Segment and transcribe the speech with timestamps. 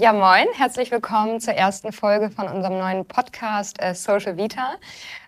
[0.00, 4.76] Ja, moin, herzlich willkommen zur ersten Folge von unserem neuen Podcast äh, Social Vita.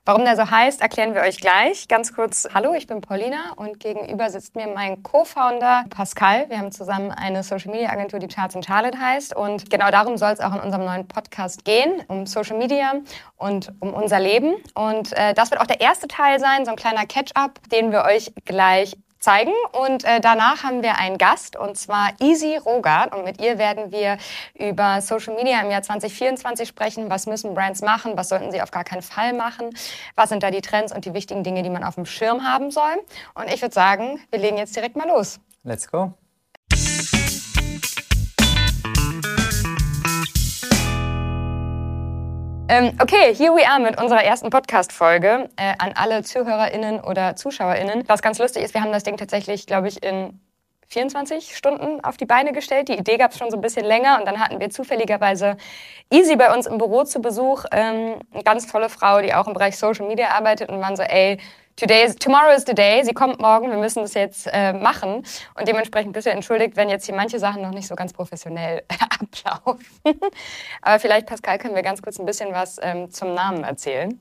[0.05, 1.89] Warum der so heißt, erklären wir euch gleich.
[1.89, 6.49] Ganz kurz, hallo, ich bin Paulina und gegenüber sitzt mir mein Co-Founder Pascal.
[6.51, 9.35] Wir haben zusammen eine Social Media Agentur, die Charts in Charlotte heißt.
[9.35, 12.93] Und genau darum soll es auch in unserem neuen Podcast gehen, um Social Media
[13.39, 14.55] und um unser Leben.
[14.75, 18.05] Und äh, das wird auch der erste Teil sein, so ein kleiner Catch-up, den wir
[18.05, 19.53] euch gleich zeigen.
[19.73, 23.15] Und äh, danach haben wir einen Gast, und zwar Easy Rogart.
[23.15, 24.19] Und mit ihr werden wir
[24.55, 27.11] über Social Media im Jahr 2024 sprechen.
[27.11, 28.13] Was müssen Brands machen?
[28.17, 29.71] Was sollten sie auf gar keinen Fall machen?
[30.17, 32.71] Was sind da die Trends und die wichtigen Dinge, die man auf dem Schirm haben
[32.71, 33.05] soll?
[33.35, 35.39] Und ich würde sagen, wir legen jetzt direkt mal los.
[35.63, 36.15] Let's go.
[42.73, 48.05] Ähm, okay, here we are mit unserer ersten Podcast-Folge äh, an alle ZuhörerInnen oder ZuschauerInnen.
[48.07, 50.39] Was ganz lustig ist, wir haben das Ding tatsächlich, glaube ich, in
[50.91, 52.89] 24 Stunden auf die Beine gestellt.
[52.89, 55.57] Die Idee gab es schon so ein bisschen länger und dann hatten wir zufälligerweise
[56.11, 57.65] Easy bei uns im Büro zu Besuch.
[57.71, 61.03] Ähm, eine ganz tolle Frau, die auch im Bereich Social Media arbeitet und waren so,
[61.03, 61.39] ey,
[61.77, 63.03] Today is, tomorrow is the day.
[63.05, 63.71] Sie kommt morgen.
[63.71, 65.25] Wir müssen das jetzt äh, machen.
[65.55, 68.83] Und dementsprechend bist du entschuldigt, wenn jetzt hier manche Sachen noch nicht so ganz professionell
[69.21, 69.87] ablaufen.
[70.83, 74.19] Aber vielleicht, Pascal, können wir ganz kurz ein bisschen was ähm, zum Namen erzählen.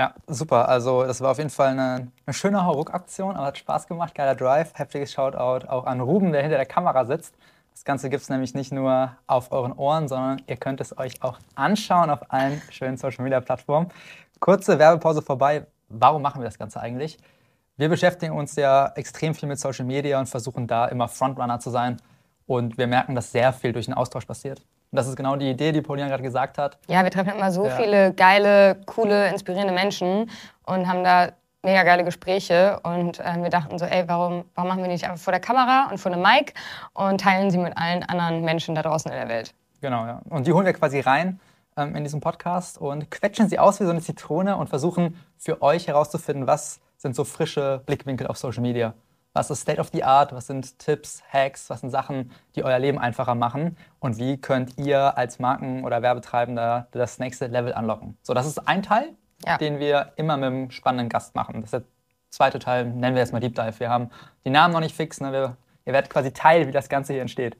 [0.00, 0.66] Ja, super.
[0.66, 4.14] Also das war auf jeden Fall eine, eine schöne Hauruck-Aktion, aber hat Spaß gemacht.
[4.14, 4.72] Geiler Drive.
[4.72, 7.34] Heftiges Shoutout auch an Ruben, der hinter der Kamera sitzt.
[7.74, 11.22] Das Ganze gibt es nämlich nicht nur auf euren Ohren, sondern ihr könnt es euch
[11.22, 13.90] auch anschauen auf allen schönen Social-Media-Plattformen.
[14.38, 17.18] Kurze Werbepause vorbei warum machen wir das Ganze eigentlich?
[17.76, 21.68] Wir beschäftigen uns ja extrem viel mit Social Media und versuchen da immer Frontrunner zu
[21.68, 21.98] sein.
[22.46, 24.62] Und wir merken, dass sehr viel durch den Austausch passiert.
[24.92, 26.78] Und das ist genau die Idee, die Paulina gerade gesagt hat.
[26.88, 27.76] Ja, wir treffen immer so ja.
[27.76, 30.28] viele geile, coole, inspirierende Menschen
[30.66, 31.30] und haben da
[31.62, 32.80] mega geile Gespräche.
[32.82, 35.88] Und äh, wir dachten so, ey, warum, warum machen wir nicht einfach vor der Kamera
[35.90, 36.54] und vor einem Mic
[36.92, 39.54] und teilen sie mit allen anderen Menschen da draußen in der Welt?
[39.80, 40.20] Genau, ja.
[40.28, 41.38] Und die holen wir quasi rein
[41.76, 45.62] ähm, in diesem Podcast und quetschen sie aus wie so eine Zitrone und versuchen für
[45.62, 48.94] euch herauszufinden, was sind so frische Blickwinkel auf Social Media.
[49.32, 50.32] Was ist State of the Art?
[50.32, 51.70] Was sind Tipps, Hacks?
[51.70, 53.76] Was sind Sachen, die euer Leben einfacher machen?
[54.00, 58.18] Und wie könnt ihr als Marken- oder Werbetreibender das nächste Level anlocken?
[58.22, 59.10] So, das ist ein Teil,
[59.46, 59.56] ja.
[59.56, 61.60] den wir immer mit einem spannenden Gast machen.
[61.60, 61.82] Das ist der
[62.30, 63.78] zweite Teil, nennen wir jetzt mal Deep Dive.
[63.78, 64.10] Wir haben
[64.44, 65.20] die Namen noch nicht fix.
[65.20, 65.32] Ne?
[65.32, 67.56] Wir, ihr werdet quasi Teil, wie das Ganze hier entsteht.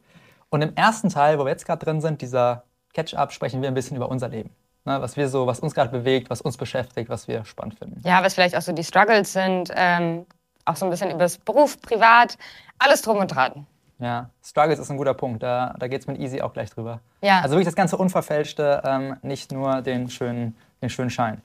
[0.48, 2.64] Und im ersten Teil, wo wir jetzt gerade drin sind, dieser
[2.94, 4.50] Catch-up sprechen wir ein bisschen über unser Leben.
[4.84, 8.00] Ne, was wir so, was uns gerade bewegt, was uns beschäftigt, was wir spannend finden.
[8.02, 10.24] Ja, was vielleicht auch so die Struggles sind, ähm,
[10.70, 12.36] auch so ein bisschen über das Beruf, Privat,
[12.78, 13.66] alles drum und dran.
[13.98, 15.42] Ja, Struggles ist ein guter Punkt.
[15.42, 17.00] Da, da geht es mit Easy auch gleich drüber.
[17.20, 17.40] Ja.
[17.40, 21.42] Also wirklich das ganze Unverfälschte, ähm, nicht nur den schönen, den schönen Schein.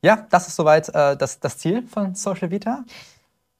[0.00, 2.84] Ja, das ist soweit äh, das, das Ziel von Social Vita.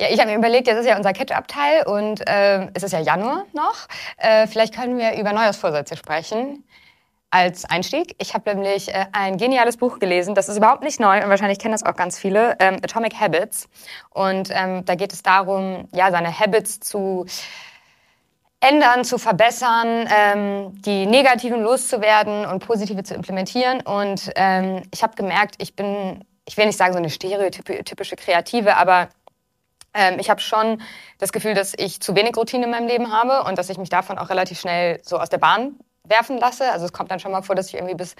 [0.01, 3.01] Ja, ich habe mir überlegt, jetzt ist ja unser Catch-up-Teil und äh, es ist ja
[3.01, 3.87] Januar noch.
[4.17, 6.65] Äh, vielleicht können wir über Neujahrsvorsätze sprechen
[7.33, 8.15] als Einstieg.
[8.19, 10.35] Ich habe nämlich äh, ein geniales Buch gelesen.
[10.35, 12.57] Das ist überhaupt nicht neu und wahrscheinlich kennen das auch ganz viele.
[12.61, 13.69] Ähm, Atomic Habits.
[14.11, 17.25] Und ähm, da geht es darum, ja, seine Habits zu
[18.61, 23.81] ändern, zu verbessern, ähm, die negativen loszuwerden und positive zu implementieren.
[23.81, 28.77] Und ähm, ich habe gemerkt, ich bin, ich will nicht sagen so eine stereotypische Kreative,
[28.77, 29.09] aber
[29.95, 30.83] ähm, ich habe schon
[31.17, 33.89] das Gefühl, dass ich zu wenig Routine in meinem Leben habe und dass ich mich
[33.89, 36.71] davon auch relativ schnell so aus der Bahn werfen lasse.
[36.73, 38.15] Also es kommt dann schon mal vor, dass ich irgendwie bis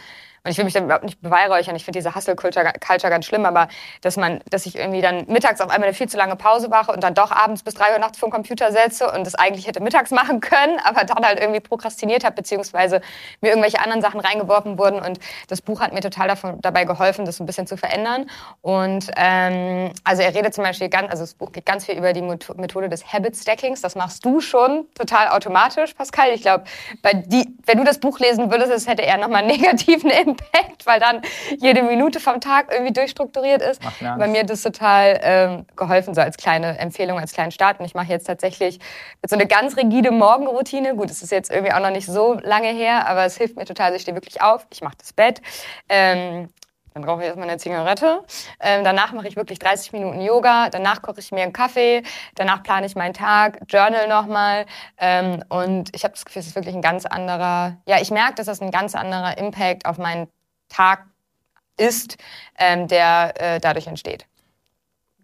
[0.45, 1.77] und ich will mich dann überhaupt nicht beweihräuchern.
[1.77, 2.73] Ich finde diese Hustle-Culture
[3.11, 3.69] ganz schlimm, aber
[4.01, 6.91] dass man, dass ich irgendwie dann mittags auf einmal eine viel zu lange Pause mache
[6.91, 9.69] und dann doch abends bis drei Uhr nachts vor den Computer setze und das eigentlich
[9.69, 13.03] hätte mittags machen können, aber dann halt irgendwie prokrastiniert habe, beziehungsweise
[13.41, 14.99] mir irgendwelche anderen Sachen reingeworfen wurden.
[15.01, 18.29] Und das Buch hat mir total davon, dabei geholfen, das ein bisschen zu verändern.
[18.63, 22.13] Und ähm, also er redet zum Beispiel ganz, also das Buch geht ganz viel über
[22.13, 23.81] die Methode des Habit Stackings.
[23.81, 26.31] Das machst du schon total automatisch, Pascal.
[26.31, 26.65] Ich glaube,
[27.03, 31.23] wenn du das Buch lesen würdest, das hätte eher nochmal negativen Impact Impact, weil dann
[31.59, 33.81] jede Minute vom Tag irgendwie durchstrukturiert ist.
[34.01, 37.81] Bei mir hat das total ähm, geholfen, so als kleine Empfehlung, als kleinen Start.
[37.81, 38.79] Und ich mache jetzt tatsächlich
[39.21, 40.95] mit so eine ganz rigide Morgenroutine.
[40.97, 43.65] Gut, es ist jetzt irgendwie auch noch nicht so lange her, aber es hilft mir
[43.65, 43.87] total.
[43.87, 45.41] Also ich stehe wirklich auf, ich mache das Bett.
[45.89, 46.49] Ähm,
[46.95, 48.23] dann rauche ich erstmal eine Zigarette.
[48.61, 50.69] Ähm, danach mache ich wirklich 30 Minuten Yoga.
[50.71, 52.03] Danach koche ich mir einen Kaffee.
[52.35, 54.67] Danach plane ich meinen Tag, journal nochmal.
[54.99, 58.35] Ähm, und ich habe das Gefühl, es ist wirklich ein ganz anderer, ja, ich merke,
[58.35, 60.29] dass das ein ganz anderer Impact auf meinen
[60.69, 61.07] Tag
[61.77, 62.17] ist,
[62.59, 64.27] ähm, der äh, dadurch entsteht.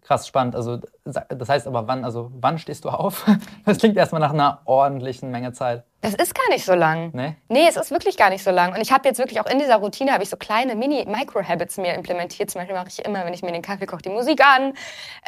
[0.09, 0.55] Krass spannend.
[0.55, 3.27] Also das heißt aber, wann, also wann stehst du auf?
[3.65, 5.83] Das klingt erstmal nach einer ordentlichen Menge Zeit.
[6.01, 7.11] Das ist gar nicht so lang.
[7.13, 7.35] Nee?
[7.47, 8.73] Nee, es ist wirklich gar nicht so lang.
[8.73, 11.93] Und ich habe jetzt wirklich auch in dieser Routine habe ich so kleine Mini-Micro-Habits mir
[11.93, 12.49] implementiert.
[12.49, 14.73] Zum Beispiel mache ich immer, wenn ich mir den Kaffee koche, die Musik an.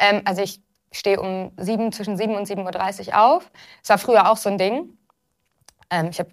[0.00, 3.52] Ähm, also ich stehe um sieben, zwischen 7 und 7.30 Uhr auf.
[3.82, 4.98] Das war früher auch so ein Ding.
[5.90, 6.32] Ähm, ich habe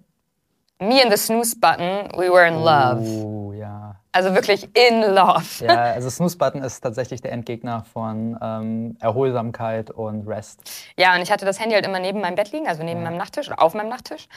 [0.79, 3.03] me and the snooze button, we were in love.
[3.03, 3.88] Oh, ja.
[4.19, 5.65] Also wirklich in love.
[5.65, 10.59] Ja, also Snooze-Button ist tatsächlich der Endgegner von ähm, Erholsamkeit und Rest.
[10.97, 13.15] Ja, und ich hatte das Handy halt immer neben meinem Bett liegen, also neben meinem
[13.15, 14.27] Nachttisch oder auf meinem Nachttisch.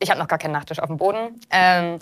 [0.00, 1.40] Ich habe noch gar keinen Nachttisch auf dem Boden.
[1.52, 2.00] Ähm,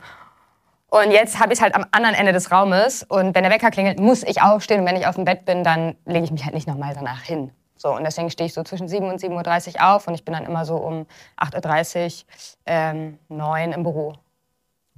[0.89, 3.03] und jetzt habe ich es halt am anderen Ende des Raumes.
[3.03, 4.81] Und wenn der Wecker klingelt, muss ich aufstehen.
[4.81, 7.21] Und wenn ich auf dem Bett bin, dann lege ich mich halt nicht nochmal danach
[7.21, 7.51] hin.
[7.77, 10.09] So, und deswegen stehe ich so zwischen 7 und 7.30 Uhr auf.
[10.09, 11.05] Und ich bin dann immer so um
[11.39, 12.25] 8.30 Uhr,
[12.65, 14.15] ähm, 9 im Büro.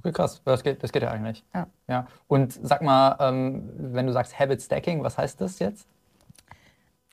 [0.03, 0.41] Okay, krass.
[0.43, 1.43] Das geht, das geht ja eigentlich.
[1.53, 1.67] Ja.
[1.87, 2.07] ja.
[2.27, 5.85] Und sag mal, ähm, wenn du sagst Habit Stacking, was heißt das jetzt?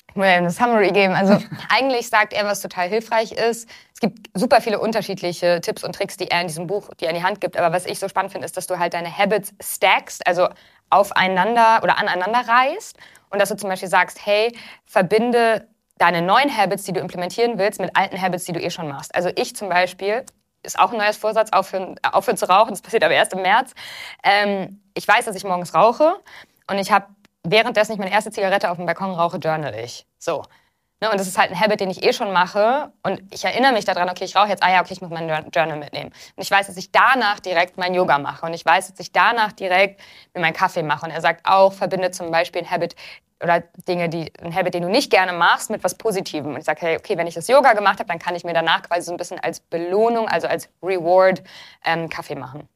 [0.09, 1.15] Ich muss ja eine Summary geben.
[1.15, 1.39] Also
[1.69, 3.69] eigentlich sagt er, was total hilfreich ist.
[3.93, 7.15] Es gibt super viele unterschiedliche Tipps und Tricks, die er in diesem Buch dir an
[7.15, 7.59] die Hand gibt.
[7.59, 10.49] Aber was ich so spannend finde, ist, dass du halt deine Habits stackst, also
[10.89, 12.97] aufeinander oder aneinander reißt.
[13.29, 14.57] Und dass du zum Beispiel sagst, hey,
[14.87, 15.69] verbinde
[15.99, 19.15] deine neuen Habits, die du implementieren willst, mit alten Habits, die du eh schon machst.
[19.15, 20.25] Also ich zum Beispiel
[20.63, 22.71] ist auch ein neues Vorsatz, aufhören, aufhören zu rauchen.
[22.71, 23.75] Das passiert aber erst im März.
[24.23, 26.17] Ähm, ich weiß, dass ich morgens rauche
[26.71, 27.07] und ich habe
[27.45, 30.07] währenddessen ich meine erste Zigarette auf dem Balkon rauche, journal ich.
[30.19, 30.43] So.
[31.01, 32.91] Ne, und das ist halt ein Habit, den ich eh schon mache.
[33.05, 35.29] Und ich erinnere mich daran, okay, ich rauche jetzt, ah ja, okay, ich muss mein
[35.29, 36.11] Journal mitnehmen.
[36.37, 38.45] Und ich weiß, dass ich danach direkt mein Yoga mache.
[38.47, 40.01] Und ich weiß, dass ich danach direkt
[40.35, 41.07] mir meinen Kaffee mache.
[41.07, 42.97] Und er sagt auch, verbinde zum Beispiel ein Habit
[43.41, 46.55] oder Dinge, die, ein Habit, den du nicht gerne machst, mit was Positivem.
[46.55, 48.53] Und ich sage, hey, okay, wenn ich das Yoga gemacht habe, dann kann ich mir
[48.53, 51.45] danach quasi so ein bisschen als Belohnung, also als Reward,
[51.85, 52.69] ähm, Kaffee machen.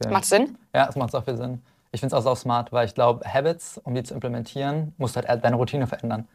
[0.00, 0.12] Okay.
[0.12, 0.58] Macht Sinn?
[0.74, 1.62] Ja, es macht auch viel Sinn.
[1.92, 5.16] Ich finde es auch so smart, weil ich glaube, Habits, um die zu implementieren, musst
[5.16, 6.28] du halt deine Routine verändern.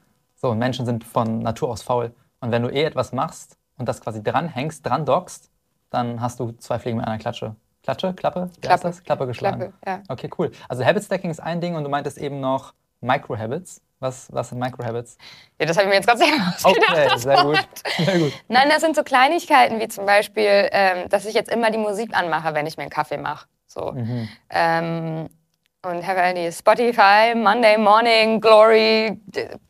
[0.45, 2.13] So, Menschen sind von Natur aus faul.
[2.39, 5.49] Und wenn du eh etwas machst und das quasi dranhängst, dran dockst,
[5.89, 7.55] dann hast du zwei Fliegen mit einer Klatsche.
[7.81, 8.13] Klatsche?
[8.13, 8.51] Klappe?
[8.61, 8.83] Klappe.
[8.83, 9.03] das?
[9.03, 9.59] Klappe geschlagen.
[9.59, 10.03] Klappe, ja.
[10.07, 10.51] Okay, cool.
[10.69, 13.81] Also Habit Stacking ist ein Ding und du meintest eben noch Micro-Habits.
[13.99, 15.17] Was, was sind Micro-Habits?
[15.59, 16.91] Ja, das habe ich mir jetzt gerade selber ausgedacht.
[16.91, 17.65] Okay, sehr gut.
[18.05, 18.33] Sehr gut.
[18.47, 22.15] Nein, das sind so Kleinigkeiten wie zum Beispiel, ähm, dass ich jetzt immer die Musik
[22.15, 23.47] anmache, wenn ich mir einen Kaffee mache.
[23.65, 23.93] So.
[23.93, 24.29] Mhm.
[24.51, 25.29] Ähm,
[25.85, 29.19] und habe halt die Spotify Monday Morning Glory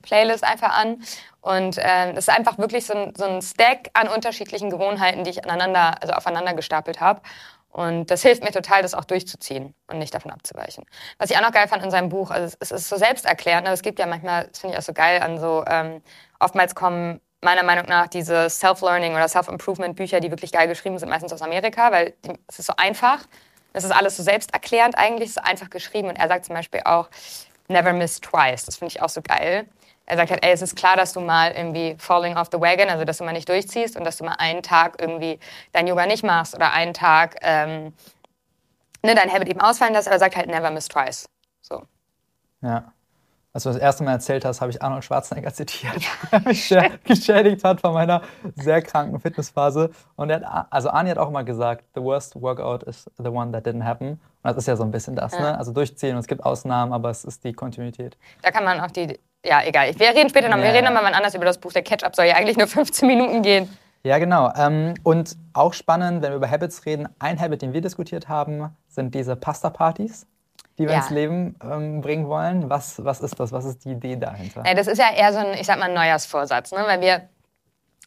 [0.01, 1.03] Playlist einfach an.
[1.41, 5.29] Und ähm, das ist einfach wirklich so ein, so ein Stack an unterschiedlichen Gewohnheiten, die
[5.29, 7.21] ich aneinander, also aufeinander gestapelt habe.
[7.69, 10.85] Und das hilft mir total, das auch durchzuziehen und nicht davon abzuweichen.
[11.17, 13.73] Was ich auch noch geil fand in seinem Buch, also es ist so selbsterklärend, aber
[13.73, 16.01] es gibt ja manchmal, das finde ich auch so geil, an so, ähm,
[16.39, 21.33] oftmals kommen meiner Meinung nach diese Self-Learning oder Self-Improvement-Bücher, die wirklich geil geschrieben sind, meistens
[21.33, 22.13] aus Amerika, weil
[22.47, 23.19] es ist so einfach.
[23.75, 26.09] Es ist alles so selbsterklärend eigentlich, so einfach geschrieben.
[26.09, 27.09] Und er sagt zum Beispiel auch,
[27.67, 28.65] never miss twice.
[28.65, 29.67] Das finde ich auch so geil.
[30.07, 32.89] Er sagt halt, ey, es ist klar, dass du mal irgendwie falling off the wagon,
[32.89, 35.39] also dass du mal nicht durchziehst und dass du mal einen Tag irgendwie
[35.71, 37.93] dein Yoga nicht machst oder einen Tag ähm,
[39.01, 41.27] ne, dein Habit eben ausfallen lässt, aber er sagt halt, never miss twice.
[41.61, 41.83] So.
[42.61, 42.93] Ja.
[43.55, 45.93] Als du das erste Mal erzählt hast, habe ich Arnold Schwarzenegger zitiert,
[46.33, 46.75] der mich
[47.05, 48.21] geschädigt hat von meiner
[48.55, 49.91] sehr kranken Fitnessphase.
[50.17, 53.53] Und er hat, also Arnie hat auch immer gesagt, the worst workout is the one
[53.53, 54.09] that didn't happen.
[54.09, 55.39] Und das ist ja so ein bisschen das, Ja.
[55.39, 55.57] ne?
[55.57, 58.17] Also durchziehen und es gibt Ausnahmen, aber es ist die Kontinuität.
[58.41, 59.97] Da kann man auch die, ja, egal.
[59.97, 60.91] Wir reden später noch, Ja, wir reden ja.
[60.91, 61.71] noch mal wann anders über das Buch.
[61.71, 63.69] Der Catch-up soll ja eigentlich nur 15 Minuten gehen.
[64.03, 64.51] Ja, genau.
[64.57, 68.75] Ähm, und auch spannend, wenn wir über Habits reden, ein Habit, den wir diskutiert haben,
[68.89, 70.27] sind diese Pasta-Partys,
[70.77, 70.97] die wir Ja.
[70.97, 72.69] ins Leben ähm, bringen wollen.
[72.69, 73.51] Was, was ist das?
[73.51, 74.63] Was ist die Idee dahinter?
[74.65, 76.83] Ja, das ist ja eher so ein, ich sag mal, Neujahrsvorsatz, ne?
[76.85, 77.29] weil wir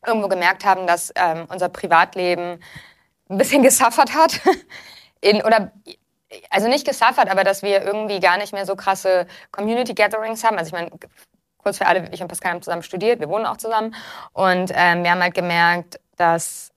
[0.07, 2.61] irgendwo gemerkt haben, dass ähm, unser Privatleben
[3.29, 4.41] ein bisschen gesuffert hat.
[5.21, 5.73] In, oder
[6.51, 10.59] also nicht gesuffert, aber dass wir irgendwie gar nicht mehr so krasse Community Gatherings haben.
[10.59, 10.91] Also ich meine,
[11.57, 13.95] kurz für alle, ich und Pascal haben zusammen studiert, wir wohnen auch zusammen.
[14.33, 16.71] Und ähm, wir haben halt gemerkt, dass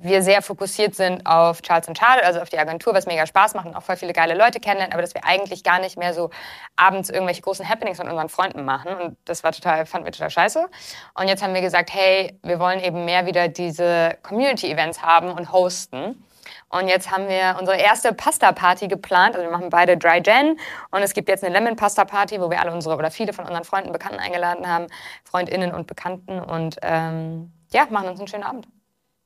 [0.00, 3.66] wir sehr fokussiert sind auf Charles Charles, also auf die Agentur, was mega Spaß macht
[3.66, 6.30] und auch voll viele geile Leute kennenlernen, aber dass wir eigentlich gar nicht mehr so
[6.76, 8.94] abends irgendwelche großen Happenings mit unseren Freunden machen.
[8.94, 10.68] Und das war total, fanden wir total scheiße.
[11.14, 15.52] Und jetzt haben wir gesagt, hey, wir wollen eben mehr wieder diese Community-Events haben und
[15.52, 16.22] hosten.
[16.70, 19.34] Und jetzt haben wir unsere erste Pasta-Party geplant.
[19.34, 20.58] Also wir machen beide Dry Gen.
[20.90, 23.92] Und es gibt jetzt eine Lemon-Pasta-Party, wo wir alle unsere oder viele von unseren Freunden,
[23.92, 24.86] Bekannten eingeladen haben.
[25.24, 26.40] FreundInnen und Bekannten.
[26.40, 28.68] Und ähm, ja, machen uns einen schönen Abend.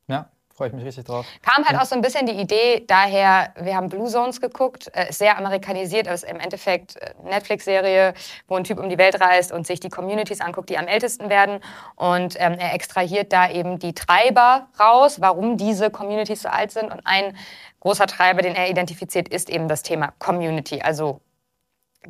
[0.06, 1.26] Ja, freue ich mich richtig drauf.
[1.42, 5.08] Kam halt auch so ein bisschen die Idee daher, wir haben Blue Zones geguckt, äh,
[5.08, 8.14] ist sehr amerikanisiert, aber ist im Endeffekt äh, Netflix-Serie,
[8.48, 11.30] wo ein Typ um die Welt reist und sich die Communities anguckt, die am ältesten
[11.30, 11.60] werden.
[11.96, 16.92] Und ähm, er extrahiert da eben die Treiber raus, warum diese Communities so alt sind.
[16.92, 17.36] Und ein
[17.80, 21.20] großer Treiber, den er identifiziert, ist eben das Thema Community, also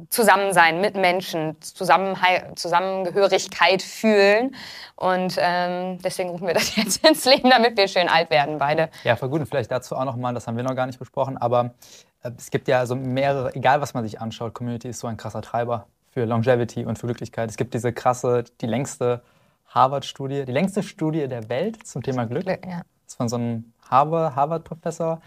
[0.08, 4.54] Zusammensein mit Menschen, Zusammengehörigkeit fühlen.
[4.96, 8.88] Und ähm, deswegen rufen wir das jetzt ins Leben, damit wir schön alt werden, beide.
[9.04, 9.40] Ja, voll gut.
[9.40, 11.74] Und vielleicht dazu auch nochmal, das haben wir noch gar nicht besprochen, aber
[12.22, 15.16] äh, es gibt ja so mehrere, egal was man sich anschaut, Community ist so ein
[15.16, 17.50] krasser Treiber für Longevity und für Glücklichkeit.
[17.50, 19.22] Es gibt diese krasse, die längste
[19.68, 22.46] Harvard-Studie, die längste Studie der Welt zum Thema Glück.
[22.46, 22.82] Ja.
[23.06, 25.20] ist von so einem Harvard- Harvard-Professor,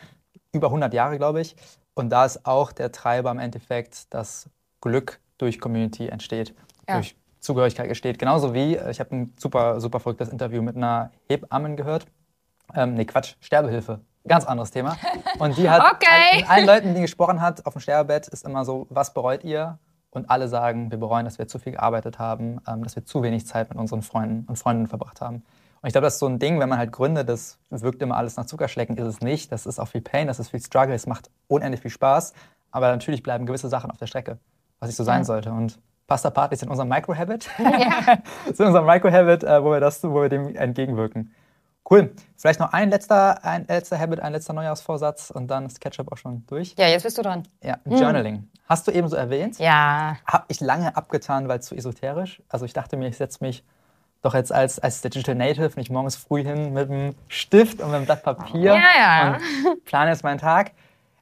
[0.51, 1.55] über 100 Jahre, glaube ich.
[1.95, 4.49] Und da ist auch der Treiber im Endeffekt, dass
[4.81, 6.53] Glück durch Community entsteht,
[6.87, 6.95] Ja.
[6.95, 8.19] durch Zugehörigkeit entsteht.
[8.19, 12.05] Genauso wie, äh, ich habe ein super, super verrücktes Interview mit einer Hebammen gehört.
[12.73, 14.01] Ähm, nee, Quatsch, Sterbehilfe.
[14.27, 14.97] Ganz anderes Thema.
[15.39, 16.37] Und die hat Okay.
[16.37, 19.77] mit allen Leuten, die gesprochen hat, auf dem Sterbebett, ist immer so, was bereut ihr?
[20.09, 23.21] Und alle sagen, wir bereuen, dass wir zu viel gearbeitet haben, ähm, dass wir zu
[23.21, 25.43] wenig Zeit mit unseren Freunden und Freundinnen verbracht haben.
[25.85, 28.17] Und ich glaube, das ist so ein Ding, wenn man halt gründet, das wirkt immer
[28.17, 29.51] alles nach Zuckerschlecken, ist es nicht.
[29.51, 32.33] Das ist auch viel Pain, das ist viel Struggle, es macht unendlich viel Spaß.
[32.71, 34.39] Aber natürlich bleiben gewisse Sachen auf der Strecke,
[34.79, 35.51] was nicht so sein sollte.
[35.51, 35.77] Und
[36.07, 37.43] Pasta Partys sind unser Microhabit.
[38.51, 41.31] sind unser Microhabit, äh, wo wir das, wo wir dem entgegenwirken.
[41.87, 42.15] Cool.
[42.35, 46.17] Vielleicht noch ein letzter, ein letzter Habit, ein letzter Neujahrsvorsatz und dann ist Ketchup auch
[46.17, 46.73] schon durch.
[46.79, 47.43] Ja, jetzt bist du dran.
[47.61, 48.49] Ja, Journaling.
[48.67, 49.59] Hast du eben so erwähnt?
[49.59, 50.17] Ja.
[50.25, 52.41] Habe ich lange abgetan, weil es zu esoterisch.
[52.49, 53.63] Also ich dachte mir, ich setze mich
[54.25, 57.95] doch jetzt als, als Digital Native nicht morgens früh hin mit einem Stift und mit
[57.95, 59.37] einem Blatt Papier Ja, ja.
[59.65, 60.71] und plane jetzt meinen Tag.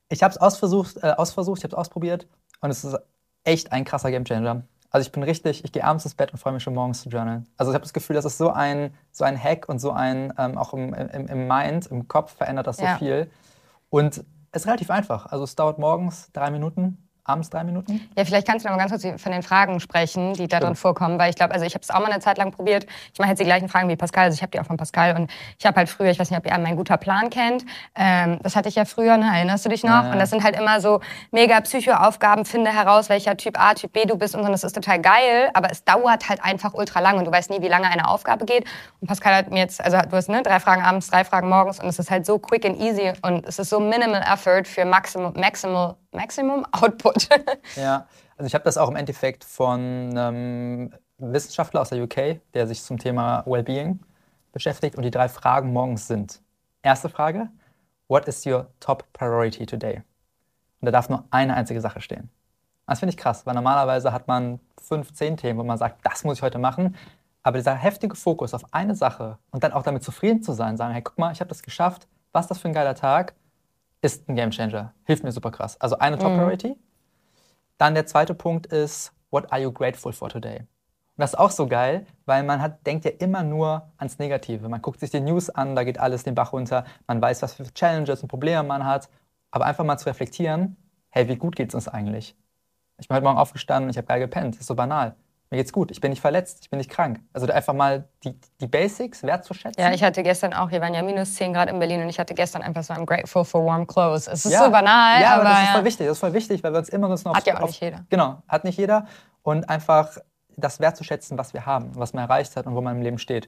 [0.09, 2.27] Ich habe es ausversucht, äh, ausversucht, ich habe es ausprobiert
[2.61, 2.97] und es ist
[3.43, 4.63] echt ein krasser Gamechanger.
[4.89, 7.09] Also ich bin richtig, ich gehe abends ins Bett und freue mich schon morgens zu
[7.09, 7.47] journalen.
[7.57, 10.31] Also ich habe das Gefühl, das ist so ein, so ein Hack und so ein,
[10.37, 12.97] ähm, auch im, im, im Mind, im Kopf verändert das so Ja.
[12.97, 13.29] viel.
[13.89, 15.25] Und es ist relativ einfach.
[15.25, 18.01] Also es dauert morgens drei Minuten, abends drei Minuten.
[18.17, 20.75] Ja, vielleicht kannst du noch mal ganz kurz von den Fragen sprechen, die da drin
[20.75, 22.85] vorkommen, weil ich glaube, also ich habe es auch mal eine Zeit lang probiert.
[23.13, 25.15] Ich mache jetzt die gleichen Fragen wie Pascal, also ich habe die auch von Pascal
[25.15, 27.65] und ich habe halt früher, ich weiß nicht, ob ihr mein guter Plan kennt,
[27.95, 29.25] ähm, das hatte ich ja früher, ne?
[29.33, 29.91] erinnerst du dich noch?
[29.91, 30.11] Ja, ja.
[30.11, 30.99] Und das sind halt immer so
[31.31, 34.47] mega Psychoaufgaben, finde heraus, welcher Typ A, Typ B du bist und so.
[34.47, 37.49] Und das ist total geil, aber es dauert halt einfach ultra lang und du weißt
[37.49, 38.65] nie, wie lange eine Aufgabe geht.
[38.99, 41.79] Und Pascal hat mir jetzt, also du hast ne, drei Fragen abends, drei Fragen morgens
[41.79, 44.85] und es ist halt so quick and easy und es ist so minimal effort für
[44.85, 47.29] maximum, maximal, maximum output.
[47.75, 49.79] Ja, also ich habe das auch im Endeffekt von
[50.17, 53.99] einem Wissenschaftler aus der UK, der sich zum Thema Wellbeing
[54.51, 54.95] beschäftigt.
[54.95, 56.41] Und die drei Fragen morgens sind:
[56.81, 57.49] Erste Frage,
[58.07, 60.03] what is your top priority today?
[60.81, 62.29] Und da darf nur eine einzige Sache stehen.
[62.87, 66.23] Das finde ich krass, weil normalerweise hat man fünf, zehn Themen, wo man sagt, das
[66.23, 66.95] muss ich heute machen.
[67.41, 70.93] Aber dieser heftige Fokus auf eine Sache und dann auch damit zufrieden zu sein, sagen,
[70.93, 73.33] hey, guck mal, ich habe das geschafft, was das für ein geiler Tag,
[74.03, 74.93] ist ein Gamechanger.
[75.05, 75.79] Hilft mir super krass.
[75.79, 76.75] Also eine Top Priority.
[77.77, 80.59] Dann der zweite Punkt ist, what are you grateful for today?
[80.59, 84.67] Und das ist auch so geil, weil man hat, denkt ja immer nur ans Negative.
[84.67, 86.85] Man guckt sich die News an, da geht alles den Bach runter.
[87.07, 89.09] Man weiß, was für Challenges und Probleme man hat.
[89.51, 90.75] Aber einfach mal zu reflektieren,
[91.09, 92.35] hey, wie gut geht's uns eigentlich?
[92.97, 94.55] Ich bin heute Morgen aufgestanden, ich habe geil gepennt.
[94.55, 95.15] Das ist so banal.
[95.53, 97.19] Mir geht's gut, ich bin nicht verletzt, ich bin nicht krank.
[97.31, 99.79] Also einfach mal die, die Basics wertzuschätzen.
[99.79, 102.17] Ja, ich hatte gestern auch, hier waren ja minus 10 Grad in Berlin und ich
[102.17, 104.27] hatte gestern einfach so, I'm grateful for warm clothes.
[104.27, 104.65] Es ist Ja.
[104.65, 105.73] so banal, ja, aber, aber das ist ja.
[105.73, 106.07] voll wichtig.
[106.07, 108.03] Das ist voll wichtig, weil wir uns immer noch Hat ja auch auf, nicht jeder.
[108.09, 109.05] Genau, hat nicht jeder.
[109.43, 110.17] Und einfach
[110.57, 113.47] das wertzuschätzen, was wir haben, was man erreicht hat und wo man im Leben steht.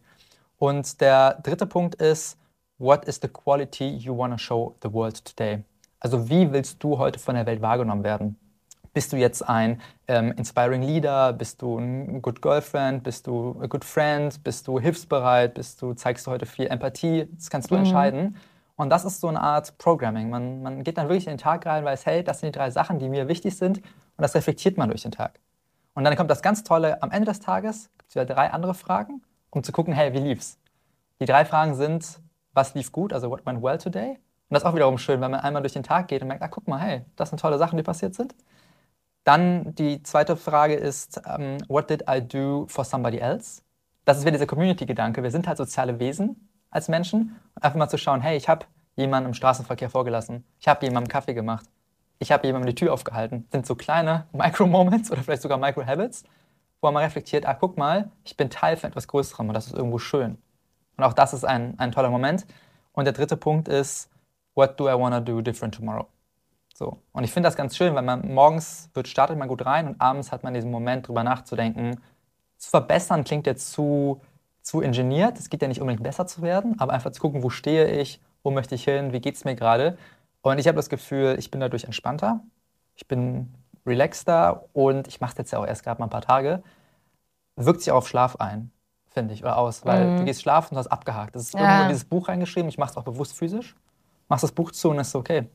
[0.60, 2.38] Und der dritte Punkt ist,
[2.78, 5.64] what is the quality you want to show the world today?
[6.00, 8.38] Also wie willst du heute von der Welt wahrgenommen werden?
[8.96, 11.34] Bist du jetzt ein ähm, inspiring Leader?
[11.34, 13.04] Bist du ein good girlfriend?
[13.04, 14.42] Bist du a good friend?
[14.42, 15.54] Bist du hilfsbereit?
[15.54, 17.28] Bist du, zeigst du heute viel Empathie?
[17.36, 18.38] Das kannst du entscheiden.
[18.78, 20.30] Und das ist so eine Art Programming.
[20.30, 22.72] Man, man geht dann wirklich in den Tag rein, weiß, hey, das sind die drei
[22.72, 23.80] Sachen, die mir wichtig sind.
[23.80, 25.42] Und das reflektiert man durch den Tag.
[25.94, 28.74] Und dann kommt das ganz Tolle, am Ende des Tages gibt es wieder drei andere
[28.74, 30.58] Fragen, um zu gucken, hey, wie lief's?
[31.20, 32.22] Die drei Fragen sind,
[32.54, 34.12] was lief gut, also what went well today?
[34.12, 36.44] Und das ist auch wiederum schön, wenn man einmal durch den Tag geht und merkt,
[36.44, 38.34] ah, guck mal, hey, das sind tolle Sachen, die passiert sind.
[39.26, 43.64] Dann die zweite Frage ist, ähm, what did I do for somebody else?
[44.06, 45.24] Das ist wieder dieser Community-Gedanke.
[45.24, 47.36] Wir sind halt soziale Wesen als Menschen.
[47.56, 50.46] Einfach mal zu schauen, hey, ich habe jemanden im Straßenverkehr vorgelassen.
[50.60, 51.66] Ich habe jemandem Kaffee gemacht.
[52.20, 53.48] Ich habe jemandem die Tür aufgehalten.
[53.50, 56.24] Das sind so kleine Micro-Moments oder vielleicht sogar Micro-Habits,
[56.82, 59.74] wo man reflektiert, ah, guck mal, ich bin Teil von etwas Größerem und das ist
[59.74, 60.38] irgendwo schön.
[60.98, 62.46] Und auch das ist ein, ein toller Moment.
[62.94, 64.12] Und der dritte Punkt ist,
[64.54, 66.06] what do I want to do different tomorrow?
[66.78, 67.02] So.
[67.14, 70.02] Und ich finde das ganz schön, weil man morgens wird, startet man gut rein und
[70.02, 72.02] abends hat man diesen Moment, drüber nachzudenken.
[72.58, 74.22] Zu verbessern klingt jetzt zu,
[74.62, 75.40] zu ingeniert.
[75.40, 78.20] Es geht ja nicht unbedingt besser zu werden, aber einfach zu gucken, wo stehe ich,
[78.44, 79.98] wo möchte ich hin, wie geht es mir gerade.
[80.42, 82.42] Und ich habe das Gefühl, ich bin dadurch entspannter,
[82.96, 83.54] ich bin
[83.86, 86.62] relaxter und ich mache es jetzt ja auch erst gerade mal ein paar Tage.
[87.56, 88.70] Wirkt sich auch auf Schlaf ein,
[89.08, 91.36] finde ich, oder aus, weil du gehst schlafen und hast abgehakt.
[91.36, 91.62] Das ist Ja.
[91.62, 93.78] irgendwo in dieses Buch reingeschrieben, ich mache es auch bewusst physisch.
[94.28, 95.48] Machst das Buch zu und ist okay,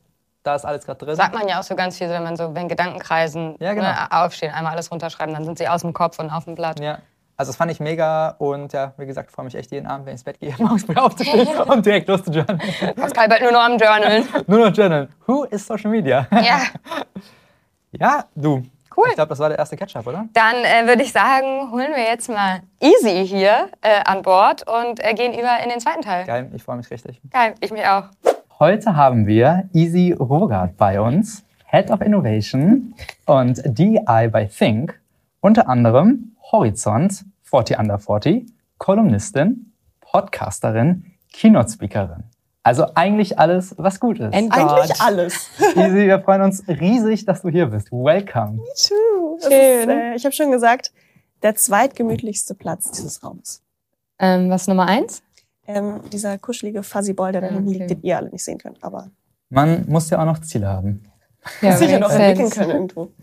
[0.43, 1.15] da ist alles gerade drin.
[1.15, 3.87] Sagt man ja auch so ganz viel, wenn man so, wenn Gedanken kreisen, Ja, genau.
[3.87, 6.79] ne, aufstehen, einmal alles runterschreiben, dann sind sie aus dem Kopf und auf dem Blatt.
[6.79, 6.99] Ja.
[7.37, 10.11] Also das fand ich mega und ja, wie gesagt, freue mich echt jeden Abend, wenn
[10.13, 12.61] ich ins Bett gehe, morgens früh aufzustehen und direkt loszujournalen.
[12.95, 14.23] Pascal bald nur noch am Journal.
[14.47, 15.09] Nur noch journalen.
[15.25, 16.27] Who is Social Media?
[16.31, 16.61] ja.
[17.91, 18.63] Ja, du.
[18.95, 19.05] Cool.
[19.09, 20.25] Ich glaube, das war der erste Ketchup, oder?
[20.33, 25.03] Dann äh, würde ich sagen, holen wir jetzt mal Easy hier äh, an Bord und
[25.03, 26.25] äh, gehen über in den zweiten Teil.
[26.25, 27.21] Geil, ich freue mich richtig.
[27.31, 28.03] Geil, ich mich auch.
[28.61, 32.93] Heute haben wir Easy Rogart bei uns, Head of Innovation
[33.25, 35.01] und DI by Think,
[35.39, 38.45] unter anderem Horizont, 40 Under 40,
[38.77, 42.25] Kolumnistin, Podcasterin, Keynote-Speakerin.
[42.61, 44.31] Also eigentlich alles, was gut ist.
[44.31, 45.49] And eigentlich alles.
[45.75, 47.91] Easy, wir freuen uns riesig, dass du hier bist.
[47.91, 48.57] Welcome.
[48.57, 49.39] Me too.
[49.41, 49.49] Schön.
[49.49, 50.91] Ist, äh, ich habe schon gesagt,
[51.41, 53.63] der zweitgemütlichste Platz dieses Raums.
[54.19, 55.23] Ähm, was Nummer eins?
[55.73, 57.77] Ähm, dieser kuschelige Fuzzy Ball, der da hinten okay.
[57.77, 58.83] liegt, den ihr alle nicht sehen könnt.
[58.83, 59.09] Aber
[59.49, 61.03] Man muss ja auch noch Ziele haben.
[61.61, 63.13] Ja, sicher noch entwickeln können irgendwo.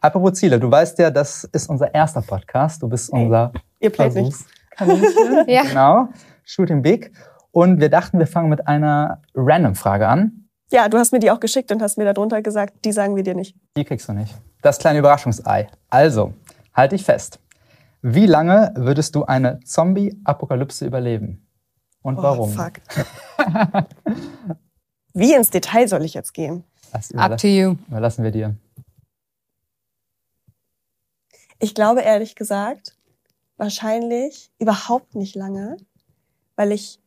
[0.00, 2.82] Apropos Ziele, du weißt ja, das ist unser erster Podcast.
[2.82, 4.36] Du bist hey, unser Ihr playt nicht.
[5.46, 5.62] ja.
[5.62, 6.08] Genau.
[6.44, 7.12] Shooting Big.
[7.52, 10.48] Und wir dachten, wir fangen mit einer Random-Frage an.
[10.70, 13.22] Ja, du hast mir die auch geschickt und hast mir darunter gesagt, die sagen wir
[13.22, 13.54] dir nicht.
[13.76, 14.34] Die kriegst du nicht.
[14.62, 15.68] Das kleine Überraschungsei.
[15.90, 16.32] Also,
[16.74, 17.38] halt dich fest.
[18.00, 21.46] Wie lange würdest du eine Zombie-Apokalypse überleben?
[22.02, 22.52] Und oh, warum?
[22.52, 22.74] Fuck.
[25.14, 26.64] Wie ins Detail soll ich jetzt gehen?
[27.16, 27.76] Up to you.
[27.88, 28.56] Überlassen wir dir.
[31.58, 32.96] Ich glaube ehrlich gesagt,
[33.56, 35.76] wahrscheinlich überhaupt nicht lange,
[36.56, 36.98] weil ich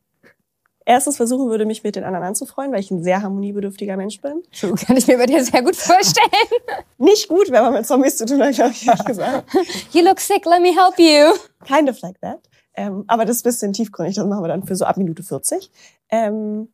[0.86, 4.42] erstens versuchen würde, mich mit den anderen anzufreuen, weil ich ein sehr harmoniebedürftiger Mensch bin.
[4.86, 6.30] Kann ich mir bei dir sehr gut vorstellen.
[6.98, 9.52] Nicht gut, wenn man mit Zombies zu tun hat, glaube ich, ehrlich gesagt.
[9.92, 11.36] You look sick, let me help you.
[11.66, 12.40] Kind of like that.
[12.76, 15.22] Ähm, aber das ist ein bisschen tiefgründig, das machen wir dann für so ab Minute
[15.22, 15.70] 40.
[16.10, 16.68] Ähm,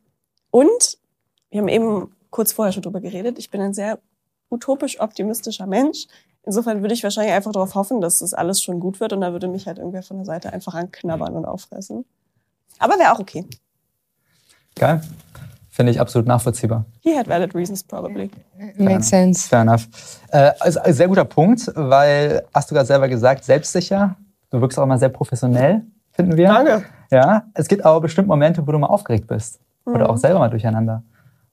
[0.51, 0.99] und
[1.51, 3.99] wir haben eben kurz vorher schon drüber geredet, ich bin ein sehr
[4.51, 6.07] utopisch optimistischer Mensch.
[6.45, 9.33] Insofern würde ich wahrscheinlich einfach darauf hoffen, dass das alles schon gut wird und da
[9.33, 12.05] würde mich halt irgendwer von der Seite einfach anknabbern und auffressen.
[12.79, 13.47] Aber wäre auch okay.
[14.75, 15.03] Geil.
[15.71, 16.85] Finde ich absolut nachvollziehbar.
[17.01, 18.31] He had valid reasons, probably.
[18.77, 19.49] Makes sense.
[19.49, 19.89] Fair enough.
[20.29, 24.17] Äh, also sehr guter Punkt, weil, hast du gerade selber gesagt, selbstsicher.
[24.53, 25.83] Du wirkst auch immer sehr professionell,
[26.13, 26.49] finden wir.
[26.49, 26.85] Danke.
[27.11, 29.61] Ja, es gibt aber bestimmt Momente, wo du mal aufgeregt bist.
[29.87, 29.95] Mhm.
[29.95, 31.03] Oder auch selber mal durcheinander.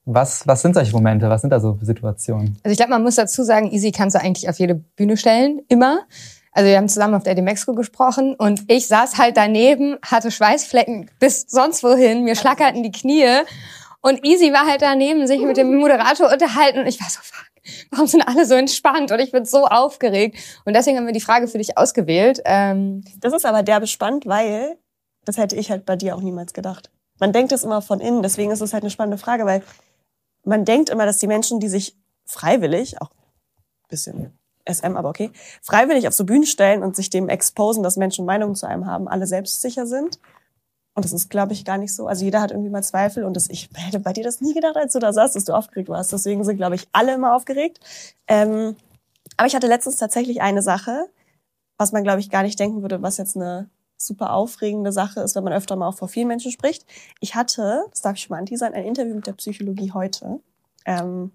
[0.06, 1.30] Was, was sind solche Momente?
[1.30, 2.58] Was sind da so Situationen?
[2.64, 5.62] Also ich glaube, man muss dazu sagen, Easy kannst du eigentlich auf jede Bühne stellen,
[5.70, 6.02] immer.
[6.52, 11.10] Also wir haben zusammen auf der Demexco gesprochen und ich saß halt daneben, hatte Schweißflecken
[11.20, 13.44] bis sonst wohin, mir schlackerten die Knie
[14.02, 17.46] und Easy war halt daneben, sich mit dem Moderator unterhalten und ich war so, fuck,
[17.92, 21.22] warum sind alle so entspannt und ich bin so aufgeregt und deswegen haben wir die
[21.22, 22.42] Frage für dich ausgewählt.
[22.46, 24.78] Ähm das ist aber derbe spannend, weil
[25.26, 26.90] das hätte ich halt bei dir auch niemals gedacht.
[27.20, 29.62] Man denkt es immer von innen, deswegen ist es halt eine spannende Frage, weil
[30.44, 33.12] man denkt immer, dass die Menschen, die sich freiwillig, auch
[33.90, 38.26] bisschen SM, aber okay, freiwillig auf so Bühnen stellen und sich dem exposen, dass Menschen
[38.26, 40.20] Meinungen zu einem haben, alle selbstsicher sind.
[41.00, 42.08] Und das ist, glaube ich, gar nicht so.
[42.08, 44.76] Also jeder hat irgendwie mal Zweifel und das, ich hätte bei dir das nie gedacht,
[44.76, 46.12] als du da saßt, dass du aufgeregt warst.
[46.12, 47.80] Deswegen sind, glaube ich, alle immer aufgeregt.
[48.28, 48.76] Ähm,
[49.38, 51.06] aber ich hatte letztens tatsächlich eine Sache,
[51.78, 55.38] was man, glaube ich, gar nicht denken würde, was jetzt eine super aufregende Sache ist,
[55.38, 56.86] wenn man öfter mal auch vor vielen Menschen spricht.
[57.22, 60.42] Ich hatte, das darf ich schon mal anteasern, ein Interview mit der Psychologie heute.
[60.84, 61.32] Ähm,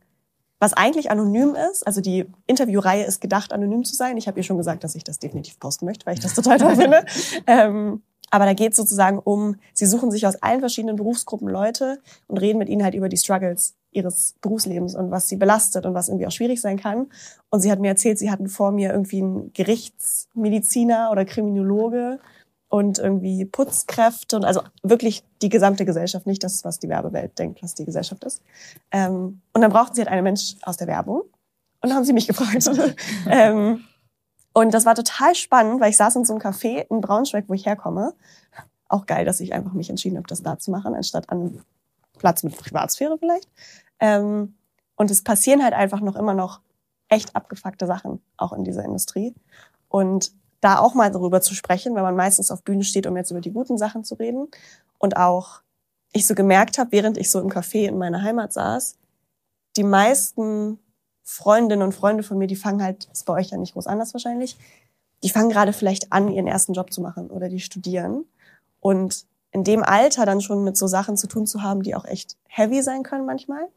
[0.59, 1.87] was eigentlich anonym ist.
[1.87, 4.18] Also die Interviewreihe ist gedacht, anonym zu sein.
[4.18, 6.59] Ich habe ihr schon gesagt, dass ich das definitiv posten möchte, weil ich das total
[6.59, 7.07] toll finde.
[7.46, 8.03] Ähm,
[8.35, 12.38] aber da geht es sozusagen um, sie suchen sich aus allen verschiedenen Berufsgruppen Leute und
[12.38, 16.09] reden mit ihnen halt über die Struggles ihres Berufslebens und was sie belastet und was
[16.09, 17.07] irgendwie auch schwierig sein kann.
[17.51, 22.18] Und sie hat mir erzählt, sie hatten vor mir irgendwie einen Gerichtsmediziner oder Kriminologe
[22.66, 27.62] und irgendwie Putzkräfte und also wirklich die gesamte Gesellschaft, nicht das, was die Werbewelt denkt,
[27.62, 28.42] was die Gesellschaft ist.
[28.90, 31.31] Ähm, und dann brauchten sie halt einen Mensch aus der Werbung und
[31.83, 32.68] dann haben sie mich gefragt.
[33.31, 33.85] ähm,
[34.55, 37.55] und das war total spannend, weil ich saß in so einem Café in Braunschweig, wo
[37.55, 38.14] ich herkomme.
[38.88, 41.61] Auch geil, dass ich einfach mich entschieden habe, das da zu machen, anstatt an
[42.19, 43.49] Platz mit Privatsphäre vielleicht.
[43.99, 44.55] Ähm,
[44.95, 46.61] und es passieren halt einfach noch immer noch
[47.09, 49.35] echt abgefuckte Sachen, auch in dieser Industrie.
[49.88, 53.33] Und da auch mal darüber zu sprechen, weil man meistens auf Bühne steht, um jetzt
[53.33, 54.47] über die guten Sachen zu reden.
[54.99, 55.62] Und auch
[56.12, 58.97] ich so gemerkt habe, während ich so im Café in meiner Heimat saß,
[59.77, 60.79] die meisten
[61.25, 64.13] Freundinnen und Freunde von mir, die fangen halt, ist bei euch ja nicht groß anders
[64.13, 64.57] wahrscheinlich,
[65.23, 68.27] die fangen gerade vielleicht an, ihren ersten Job zu machen oder die studieren.
[68.81, 72.05] Und in dem Alter dann schon mit so Sachen zu tun zu haben, die auch
[72.05, 73.69] echt heavy sein können manchmal,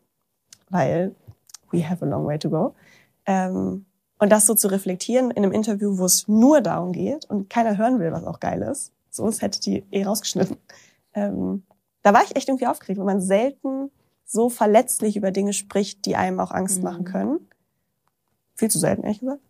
[0.70, 1.16] weil
[1.72, 2.76] we have a long way to go.
[3.26, 3.86] Ähm,
[4.20, 7.78] und das so zu reflektieren in einem Interview, wo es nur darum geht und keiner
[7.78, 8.92] hören will, was auch geil ist.
[9.10, 10.58] So, es hätte die eh rausgeschnitten.
[11.14, 11.64] Ähm,
[12.02, 13.92] da war ich echt irgendwie aufgeregt, weil man selten
[14.28, 16.84] so verletzlich über Dinge spricht, die einem auch Angst mhm.
[16.84, 17.40] machen können.
[18.56, 19.42] Viel zu selten, ehrlich gesagt.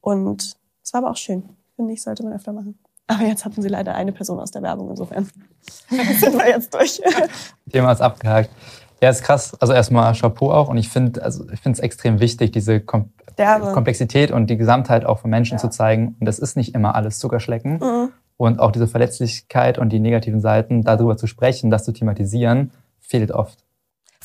[0.00, 1.44] Und es war aber auch schön.
[1.76, 2.78] Finde ich, sollte man öfter machen.
[3.06, 5.28] Aber jetzt hatten sie leider eine Person aus der Werbung, insofern
[5.88, 7.00] sind wir jetzt durch.
[7.70, 8.50] Thema ist abgehakt.
[9.00, 9.54] Ja, ist krass.
[9.60, 10.68] Also erstmal Chapeau auch.
[10.68, 13.72] Und ich finde, also ich finde es extrem wichtig, diese Kom Derbe.
[13.72, 15.58] Komplexität und die Gesamtheit auch von Menschen ja.
[15.58, 16.16] zu zeigen.
[16.18, 17.78] Und das ist nicht immer alles Zuckerschlecken.
[17.78, 18.08] Mhm.
[18.38, 23.30] Und auch diese Verletzlichkeit und die negativen Seiten, darüber zu sprechen, das zu thematisieren, fehlt
[23.30, 23.65] oft.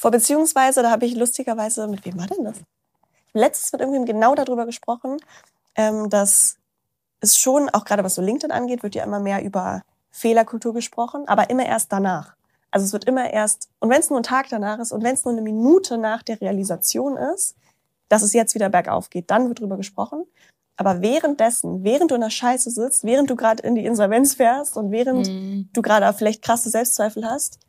[0.02, 2.56] Vor beziehungsweise, da habe ich lustigerweise, mit wem war denn das?
[3.34, 5.18] Letztes mit irgendwem genau darüber gesprochen,
[5.76, 6.58] ähm, dass
[7.20, 11.28] es schon, auch gerade was so LinkedIn angeht, wird ja immer mehr über Fehlerkultur gesprochen,
[11.28, 12.34] aber immer erst danach.
[12.72, 15.14] Also es wird immer erst, und wenn es nur ein Tag danach ist und wenn
[15.14, 17.56] es nur eine Minute nach der Realisation ist,
[18.10, 20.26] dass es jetzt wieder bergauf geht, dann wird drüber gesprochen.
[20.78, 24.78] Aber währenddessen, während du in der Scheiße sitzt, während du gerade in die Insolvenz fährst
[24.78, 25.70] und während Mhm.
[25.74, 27.60] du gerade vielleicht krasse Selbstzweifel hast,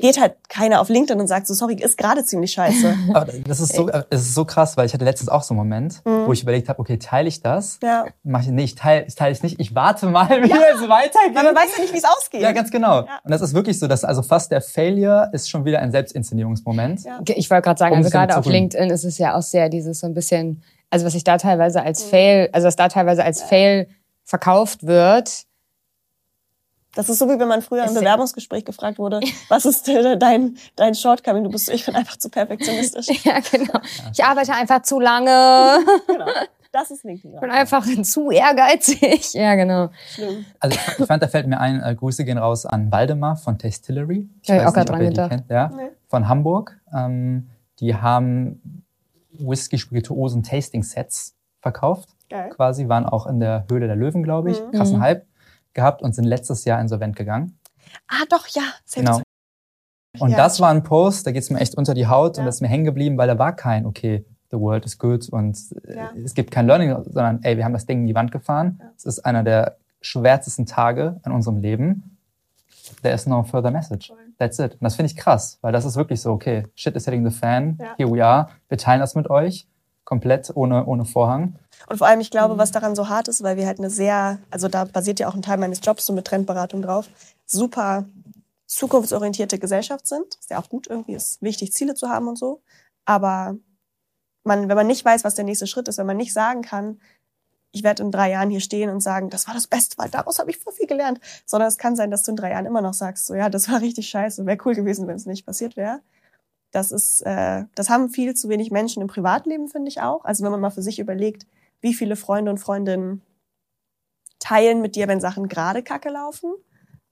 [0.00, 2.96] geht halt keiner auf LinkedIn und sagt so, sorry, ist gerade ziemlich scheiße.
[3.14, 5.54] Aber das ist so, äh, es ist so krass, weil ich hatte letztens auch so
[5.54, 7.78] einen Moment, wo ich überlegt habe, okay, teile ich das?
[7.82, 8.06] ja.
[8.22, 9.60] Mach ich, nee, ich teile ich teile es nicht.
[9.60, 11.34] Ich warte mal, wie es weitergeht.
[11.34, 12.40] Weil man weiß ja nicht, wie es ausgeht.
[12.42, 13.02] ja, ganz genau.
[13.02, 13.20] Ja.
[13.24, 17.04] Und das ist wirklich so, dass also fast der Failure ist schon wieder ein Selbstinszenierungsmoment.
[17.04, 17.20] Ja.
[17.26, 18.46] Ich wollte gerade sagen, Um also gerade auf.
[18.46, 21.82] LinkedIn ist es ja auch sehr dieses so ein bisschen, also was ich da teilweise
[21.82, 23.88] als Fail, also was da teilweise als Fail
[24.24, 25.44] verkauft wird.
[26.98, 30.96] Das ist so, wie wenn man früher im Bewerbungsgespräch gefragt wurde, was ist dein, dein
[30.96, 31.44] Shortcoming?
[31.44, 33.06] Du bist, ich bin einfach zu perfektionistisch.
[33.24, 33.78] Ja, genau.
[34.12, 35.78] Ich arbeite einfach zu lange.
[36.08, 36.26] genau.
[36.72, 37.34] Das ist LinkedIn.
[37.34, 39.32] Ich bin einfach zu ehrgeizig.
[39.34, 39.90] Ja, genau.
[40.08, 40.44] Schlimm.
[40.58, 44.28] Also ich, fand, da fällt mir ein, äh, Grüße gehen raus an Waldemar von Tastillery.
[44.42, 45.30] Ich Ja, ich weiß auch ob dran ihr die gedacht.
[45.30, 45.68] kennt, ja.
[45.68, 45.90] Nee.
[46.08, 46.80] Von Hamburg.
[46.92, 48.84] Ähm, die haben
[49.30, 52.08] Whisky, Spirituosen, Tasting Sets verkauft.
[52.28, 52.50] Geil.
[52.50, 54.60] Quasi waren auch in der Höhle der Löwen, glaube ich.
[54.60, 54.72] Mhm.
[54.72, 55.02] Krassen Mhm.
[55.02, 55.26] Hype
[55.78, 57.58] gehabt und sind letztes Jahr insolvent gegangen.
[58.08, 58.62] Ah, doch, ja.
[58.84, 59.20] Safe Genau.
[60.18, 60.36] Und Ja.
[60.36, 62.46] das war ein Post, da geht's mir echt unter die Haut und Ja.
[62.46, 65.56] das ist mir hängen geblieben, weil da war kein, okay, the world is good und
[65.86, 66.10] äh, Ja.
[66.24, 68.80] es gibt kein Learning, sondern ey, wir haben das Ding in die Wand gefahren.
[68.96, 72.16] Es ist einer der schwärzesten Tage in unserem Leben.
[73.02, 74.12] There is no further message.
[74.38, 74.72] That's it.
[74.72, 77.34] Und das finde ich krass, weil das ist wirklich so, okay, shit is hitting the
[77.36, 79.66] fan, here we are, wir teilen das mit euch,
[80.04, 81.56] komplett ohne, ohne Vorhang.
[81.86, 82.58] Und vor allem, ich glaube, Mhm.
[82.58, 85.34] was daran so hart ist, weil wir halt eine sehr, also da basiert ja auch
[85.34, 87.08] ein Teil meines Jobs so mit Trendberatung drauf,
[87.46, 88.06] super
[88.66, 90.34] zukunftsorientierte Gesellschaft sind.
[90.40, 92.60] Ist ja auch gut irgendwie, ist wichtig, Ziele zu haben und so.
[93.04, 93.56] Aber
[94.44, 97.00] man, wenn man nicht weiß, was der nächste Schritt ist, wenn man nicht sagen kann,
[97.70, 100.38] ich werde in drei Jahren hier stehen und sagen, das war das Beste, weil daraus
[100.38, 101.20] habe ich voll viel gelernt.
[101.46, 103.70] Sondern es kann sein, dass du in drei Jahren immer noch sagst, so ja, das
[103.70, 106.00] war richtig scheiße, wäre cool gewesen, wenn es nicht passiert wäre.
[106.70, 110.24] Das ist, äh, das haben viel zu wenig Menschen im Privatleben, finde ich auch.
[110.24, 111.46] Also wenn man mal für sich überlegt,
[111.80, 113.22] wie viele Freunde und Freundinnen
[114.38, 116.52] teilen mit dir, wenn Sachen gerade kacke laufen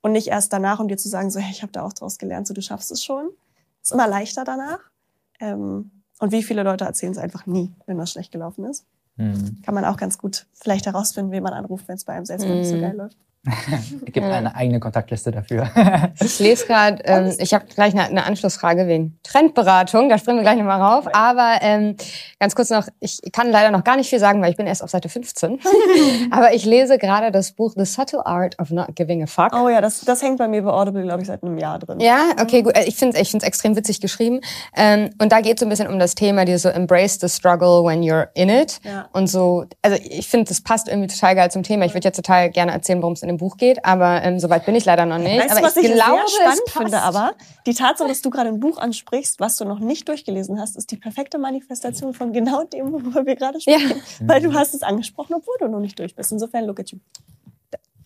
[0.00, 2.18] und nicht erst danach, um dir zu sagen, so, hey, ich habe da auch draus
[2.18, 3.30] gelernt, so du schaffst es schon.
[3.82, 4.80] Ist immer leichter danach.
[5.40, 8.86] Ähm, und wie viele Leute erzählen es einfach nie, wenn was schlecht gelaufen ist.
[9.64, 12.46] Kann man auch ganz gut vielleicht herausfinden, wen man anruft, wenn es bei einem selbst
[12.46, 12.80] mal nicht so Mhm.
[12.80, 13.16] geil läuft.
[13.46, 15.68] Es gibt eine eigene Kontaktliste dafür.
[16.20, 20.42] Ich lese gerade, ähm, ich habe gleich eine, eine Anschlussfrage wegen Trendberatung, da springen wir
[20.42, 21.06] gleich nochmal rauf.
[21.12, 21.96] Aber ähm,
[22.40, 24.82] ganz kurz noch, ich kann leider noch gar nicht viel sagen, weil ich bin erst
[24.82, 25.60] auf Seite 15.
[26.30, 29.52] Aber ich lese gerade das Buch The Subtle Art of Not Giving a Fuck.
[29.54, 32.00] Oh ja, das, das hängt bei mir bei Audible, glaube ich, seit einem Jahr drin.
[32.00, 32.76] Ja, okay, gut.
[32.86, 34.40] Ich finde es ich find's extrem witzig geschrieben.
[34.76, 37.28] Ähm, und da geht es so ein bisschen um das Thema, dieses so Embrace the
[37.28, 38.80] struggle when you're in it.
[38.82, 39.08] Ja.
[39.12, 41.84] Und so, also ich finde, das passt irgendwie total geil zum Thema.
[41.84, 44.64] Ich würde jetzt total gerne erzählen, worum es in dem Buch geht, aber ähm, soweit
[44.66, 45.38] bin ich leider noch nicht.
[45.38, 47.34] Weißt aber was ich ich glaube, sehr spannend finde, aber
[47.66, 50.90] die Tatsache, dass du gerade ein Buch ansprichst, was du noch nicht durchgelesen hast, ist
[50.90, 53.78] die perfekte Manifestation von genau dem, worüber wir gerade Ja.
[53.78, 54.02] sprechen.
[54.20, 56.32] Weil du hast es angesprochen, obwohl du noch nicht durch bist.
[56.32, 56.98] Insofern, look at you.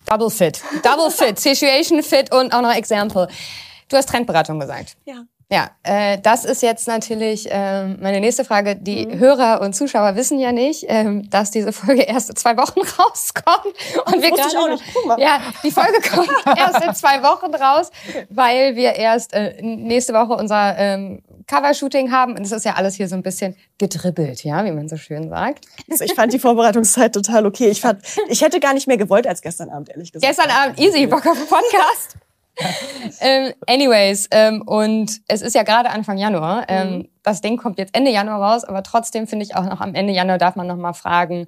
[0.07, 0.61] Double Fit.
[0.83, 1.39] Double Fit.
[1.39, 3.29] Situation Fit und auch noch Example.
[3.89, 4.97] Du hast Trendberatung gesagt.
[5.05, 5.25] Ja.
[5.53, 8.77] Ja, äh, das ist jetzt natürlich ähm, meine nächste Frage.
[8.77, 9.19] Die Mhm.
[9.19, 13.75] Hörer und Zuschauer wissen ja nicht, ähm, dass diese Folge erst in zwei Wochen rauskommt.
[14.07, 15.19] Und wir wusste ich gerade auch nicht.
[15.19, 17.91] Ja, die Folge kommt erst in zwei Wochen raus,
[18.29, 22.37] weil wir erst äh, nächste Woche unser ähm, Covershooting haben.
[22.37, 25.31] Und es ist ja alles hier so ein bisschen gedribbelt, ja, wie man so schön
[25.31, 25.65] sagt.
[25.91, 27.69] Also ich fand die Vorbereitungszeit total okay.
[27.71, 30.29] Ich, fand, ich hätte gar nicht mehr gewollt als gestern Abend, ehrlich gesagt.
[30.37, 32.15] Gestern Abend easy, Bock auf den Podcast.
[33.21, 36.65] ähm, anyways, ähm, und es ist ja gerade Anfang Januar.
[36.69, 37.09] Ähm, Mhm.
[37.23, 40.13] Das Ding kommt jetzt Ende Januar raus, aber trotzdem finde ich auch noch am Ende
[40.13, 41.47] Januar darf man noch mal fragen,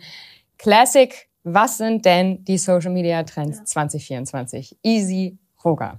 [0.59, 4.77] Classic, was sind denn die Social Media Trends 2024?
[4.83, 5.97] Easy, Roger.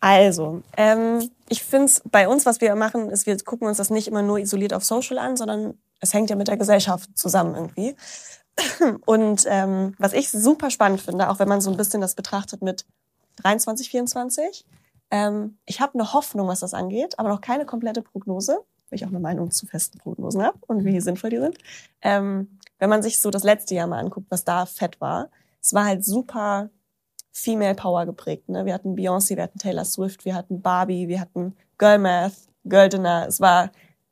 [0.00, 3.90] Also, ähm, ich finde es bei uns, was wir machen, ist, wir gucken uns das
[3.90, 7.54] nicht immer nur isoliert auf Social an, sondern es hängt ja mit der Gesellschaft zusammen
[7.56, 7.96] irgendwie.
[9.06, 12.62] Und ähm, was ich super spannend finde, auch wenn man so ein bisschen das betrachtet
[12.62, 12.84] mit
[13.42, 14.66] 23, 24,
[15.10, 19.04] ähm, ich habe eine Hoffnung, was das angeht, aber noch keine komplette Prognose, weil ich
[19.04, 21.58] auch eine Meinung zu festen Prognosen habe und wie sinnvoll die sind.
[22.02, 25.72] Ähm, wenn man sich so das letzte Jahr mal anguckt, was da fett war, es
[25.74, 26.70] war halt super
[27.32, 28.48] Female Power geprägt.
[28.48, 28.64] Ne?
[28.64, 32.88] Wir hatten Beyoncé, wir hatten Taylor Swift, wir hatten Barbie, wir hatten Girl Math, Girl
[32.88, 33.26] Dinner.
[33.28, 33.70] Es war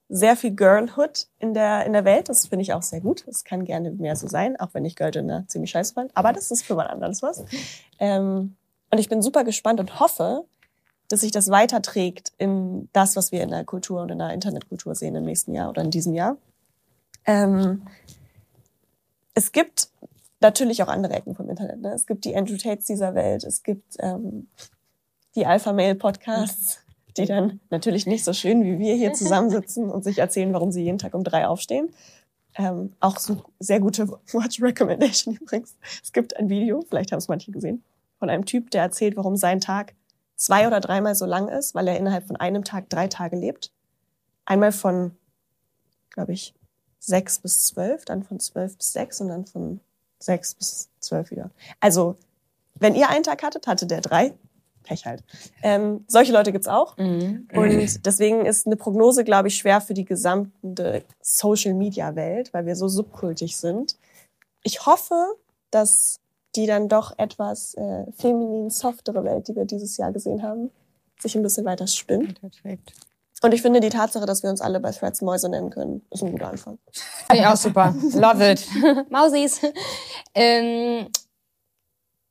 [0.08, 2.28] sehr viel Girlhood in der, in der Welt.
[2.28, 3.24] Das finde ich auch sehr gut.
[3.26, 6.16] Das kann gerne mehr so sein, auch wenn ich Girl Dinner ziemlich scheiße fand.
[6.16, 7.44] Aber das ist für mal anderes was.
[7.98, 8.56] Ähm,
[8.90, 10.44] und ich bin super gespannt und hoffe,
[11.08, 14.94] dass sich das weiterträgt in das, was wir in der Kultur und in der Internetkultur
[14.94, 16.36] sehen im nächsten Jahr oder in diesem Jahr.
[17.24, 17.86] Ähm,
[19.34, 19.88] es gibt
[20.40, 21.80] natürlich auch andere Ecken vom Internet.
[21.80, 21.92] Ne?
[21.92, 24.48] Es gibt die Andrew Tates dieser Welt, es gibt ähm,
[25.34, 26.80] die Alpha Male Podcasts,
[27.16, 30.82] die dann natürlich nicht so schön wie wir hier zusammensitzen und sich erzählen, warum sie
[30.82, 31.90] jeden Tag um drei aufstehen.
[32.58, 35.76] Ähm, auch so sehr gute Watch Recommendation übrigens.
[36.02, 37.82] Es gibt ein Video, vielleicht haben es manche gesehen,
[38.18, 39.94] von einem Typ, der erzählt, warum sein Tag
[40.36, 43.72] zwei oder dreimal so lang ist, weil er innerhalb von einem Tag drei Tage lebt.
[44.44, 45.16] Einmal von,
[46.10, 46.54] glaube ich,
[46.98, 49.80] sechs bis zwölf, dann von zwölf bis sechs und dann von
[50.18, 51.50] sechs bis zwölf wieder.
[51.80, 52.16] Also,
[52.74, 54.34] wenn ihr einen Tag hattet, hatte der drei.
[54.82, 55.24] Pech halt.
[55.62, 56.96] Ähm, solche Leute gibt's auch.
[56.96, 57.48] Mhm.
[57.52, 62.86] Und deswegen ist eine Prognose, glaube ich, schwer für die gesamte Social-Media-Welt, weil wir so
[62.86, 63.96] subkultig sind.
[64.62, 65.34] Ich hoffe,
[65.70, 66.20] dass
[66.56, 70.70] die dann doch etwas äh, feminin softere Welt, die wir dieses Jahr gesehen haben,
[71.20, 72.40] sich ein bisschen weiter spinnt.
[72.40, 72.92] Perfekt.
[73.42, 76.22] Und ich finde die Tatsache, dass wir uns alle bei Threads Mäuse nennen können, ist
[76.22, 76.78] ein guter Anfang.
[77.26, 77.94] Finde ich auch super.
[78.14, 78.66] Love it.
[79.10, 79.60] Mausis.
[80.34, 81.08] Ähm,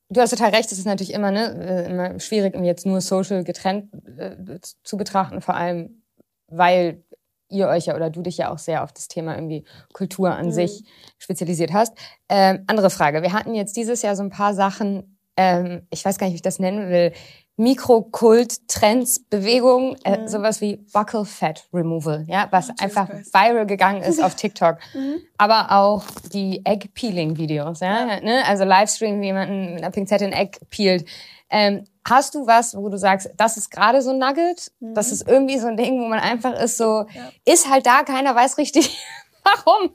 [0.10, 3.44] du hast total recht, es ist natürlich immer, ne, äh, immer schwierig, jetzt nur Social
[3.44, 6.02] getrennt äh, zu betrachten, vor allem,
[6.48, 7.04] weil
[7.50, 10.48] ihr euch ja oder du dich ja auch sehr auf das Thema irgendwie Kultur an
[10.48, 10.52] Mhm.
[10.52, 10.84] sich
[11.18, 11.94] spezialisiert hast.
[12.30, 13.22] Ähm, andere Frage.
[13.22, 16.38] Wir hatten jetzt dieses Jahr so ein paar Sachen, ähm, ich weiß gar nicht, wie
[16.38, 17.12] ich das nennen will,
[17.58, 20.28] Mikrokult, Trends, Bewegungen, äh, Mhm.
[20.28, 23.34] sowas wie Buckle Fat Removal, ja, was Jesus einfach Christ.
[23.34, 24.78] viral gegangen ist auf TikTok.
[24.94, 25.22] Mhm.
[25.38, 26.04] Aber auch
[26.34, 28.44] die Egg-Peeling-Videos, ja, ne?
[28.46, 31.08] also Livestream, wie jemanden mit einer Pinzette ein Egg peelt.
[31.50, 35.28] Ähm, hast du was, wo du sagst, das ist gerade so ein Nugget, das ist
[35.28, 37.16] irgendwie so ein Ding, wo man einfach ist so, Mhm.
[37.16, 37.32] Ja.
[37.54, 38.98] ist halt da, keiner weiß richtig,
[39.44, 39.92] warum.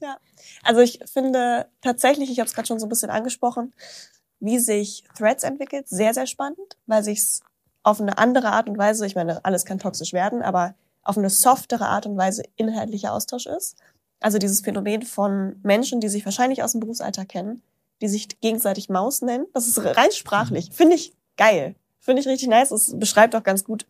[0.00, 0.16] Ja.
[0.64, 3.72] Also ich finde tatsächlich, ich habe es gerade schon so ein bisschen angesprochen,
[4.40, 7.40] wie sich Threads entwickelt, sehr, sehr spannend, weil sich's
[7.84, 11.30] auf eine andere Art und Weise, ich meine, alles kann toxisch werden, aber auf eine
[11.30, 13.76] softere Art und Weise inhaltlicher Austausch ist.
[14.20, 17.60] Also dieses Phänomen von Menschen, die sich wahrscheinlich aus dem Berufsalltag kennen,
[18.00, 19.46] die sich gegenseitig Maus nennen.
[19.52, 20.70] Das ist rein sprachlich.
[20.72, 21.74] Finde ich geil.
[22.00, 22.70] Finde ich richtig nice.
[22.70, 23.86] Es beschreibt auch ganz gut,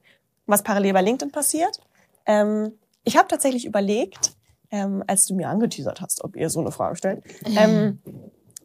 [0.47, 1.81] was parallel bei LinkedIn passiert.
[2.27, 2.73] Ähm,
[3.05, 4.33] ich habe tatsächlich überlegt,
[4.71, 7.23] ähm, als du mir angeteasert hast, ob ihr so eine Frage stellt,
[7.57, 8.01] ähm,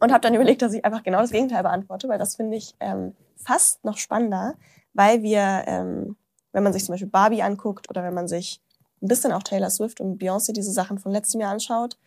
[0.00, 2.74] und habe dann überlegt, dass ich einfach genau das Gegenteil beantworte, weil das finde ich
[2.80, 4.54] ähm, fast noch spannender,
[4.94, 6.16] weil wir, ähm,
[6.52, 8.60] wenn man sich zum Beispiel Barbie anguckt oder wenn man sich
[9.02, 11.98] ein bisschen auch Taylor Swift und Beyoncé diese Sachen von letztem Jahr anschaut,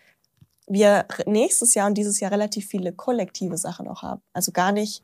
[0.67, 4.21] wir nächstes Jahr und dieses Jahr relativ viele kollektive Sachen auch haben.
[4.33, 5.03] Also gar nicht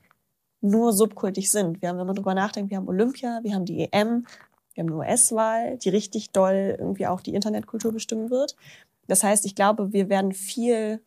[0.62, 1.82] nur subkultig sind.
[1.82, 4.26] Wir haben, wenn man drüber nachdenkt, wir haben Olympia, wir haben die EM,
[4.74, 8.56] wir haben eine US-Wahl, die richtig doll irgendwie auch die Internetkultur bestimmen wird.
[9.08, 11.02] Das heißt, ich glaube, wir werden viel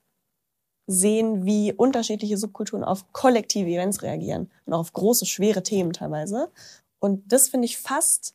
[0.87, 6.51] sehen, wie unterschiedliche Subkulturen auf kollektive Events reagieren und auch auf große, schwere Themen teilweise.
[6.99, 8.35] Und das finde ich fast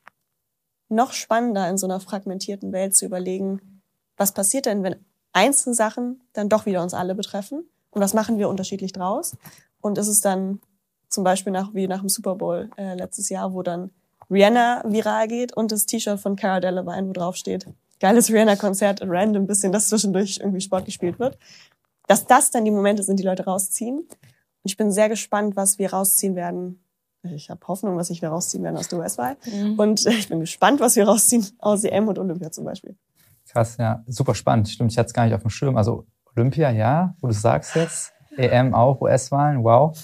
[0.87, 3.81] noch spannender in so einer fragmentierten Welt zu überlegen,
[4.17, 4.95] was passiert denn, wenn
[5.33, 9.35] einzelne Sachen dann doch wieder uns alle betreffen und was machen wir unterschiedlich draus?
[9.81, 10.61] Und ist es dann
[11.15, 13.89] zum Beispiel nach, wie nach dem Super Bowl äh, letztes Jahr, wo dann
[14.29, 17.65] Rihanna viral geht und das T-Shirt von Cara Delevingne, wo drauf steht,
[17.99, 21.37] geiles Rihanna-Konzert, random bisschen, das zwischendurch irgendwie Sport gespielt wird.
[22.07, 23.97] Dass das dann die Momente sind, die Leute rausziehen.
[23.97, 24.07] Und
[24.63, 26.83] ich bin sehr gespannt, was wir rausziehen werden.
[27.23, 29.37] Ich habe Hoffnung, was ich wir rausziehen werden aus der US-Wahl.
[29.77, 32.95] Und äh, ich bin gespannt, was wir rausziehen aus EM und Olympia zum Beispiel.
[33.49, 34.69] Krass, ja, super spannend.
[34.69, 35.77] Stimmt, ich hatte es gar nicht auf dem Schirm.
[35.77, 39.97] Also Olympia, ja, wo du sagst jetzt, EM auch, US-Wahlen, wow.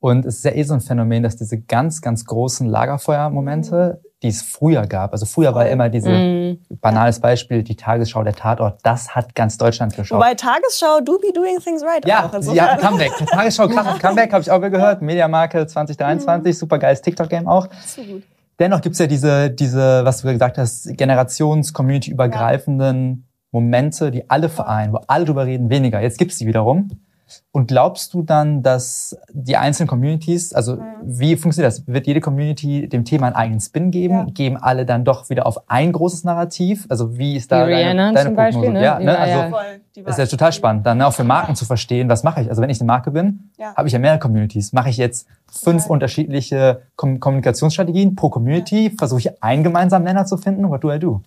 [0.00, 4.28] Und es ist ja eh so ein Phänomen, dass diese ganz, ganz großen Lagerfeuermomente, die
[4.28, 6.58] es früher gab, also früher war immer diese, Mhm.
[6.80, 10.16] banales Beispiel, die Tagesschau, der Tatort, das hat ganz Deutschland geschaut.
[10.18, 12.04] Wobei Tagesschau, do be doing things right.
[12.06, 12.32] Ja, auch.
[12.32, 13.12] Also ja, Insofern- Comeback.
[13.28, 15.02] Tagesschau, krasses Comeback, habe ich auch wieder gehört.
[15.02, 17.68] Mediamarke 2023, super geiles TikTok-Game auch.
[17.86, 18.22] So gut.
[18.58, 25.00] Dennoch gibt's ja diese, diese, was du gesagt hast, generations-community-übergreifenden Momente, die alle vereinen, wo
[25.06, 26.00] alle drüber reden, weniger.
[26.00, 26.88] Jetzt gibt's die wiederum.
[27.52, 30.82] Und glaubst du dann, dass die einzelnen Communities, also Mhm.
[31.04, 31.86] wie funktioniert das?
[31.86, 34.14] Wird jede Community dem Thema einen eigenen Spin geben?
[34.14, 34.24] Ja.
[34.32, 36.86] Geben alle dann doch wieder auf ein großes Narrativ?
[36.88, 38.58] Also wie ist da Wie deine, Rihanna deine zum Prognose?
[38.58, 38.82] Beispiel, ne?
[38.84, 39.18] Ja, Die ne?
[39.18, 39.50] Also ja-
[39.96, 42.48] die ist ja total spannend, dann ne, auch für Marken zu verstehen, was mache ich.
[42.48, 43.74] Also wenn ich eine Marke bin, Ja.
[43.74, 44.72] habe ich ja mehrere Communities.
[44.72, 45.92] Mache ich jetzt fünf Total.
[45.94, 50.68] unterschiedliche Kom Kommunikationsstrategien pro Community, versuche ich einen gemeinsamen Nenner zu finden.
[50.70, 51.20] What do I do?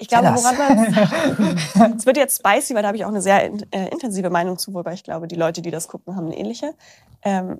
[0.00, 1.94] Ich glaube, woran man.
[1.98, 4.72] es wird jetzt spicy, weil da habe ich auch eine sehr äh, intensive Meinung zu,
[4.74, 6.74] wobei ich glaube, die Leute, die das gucken, haben eine ähnliche.
[7.22, 7.58] Ähm,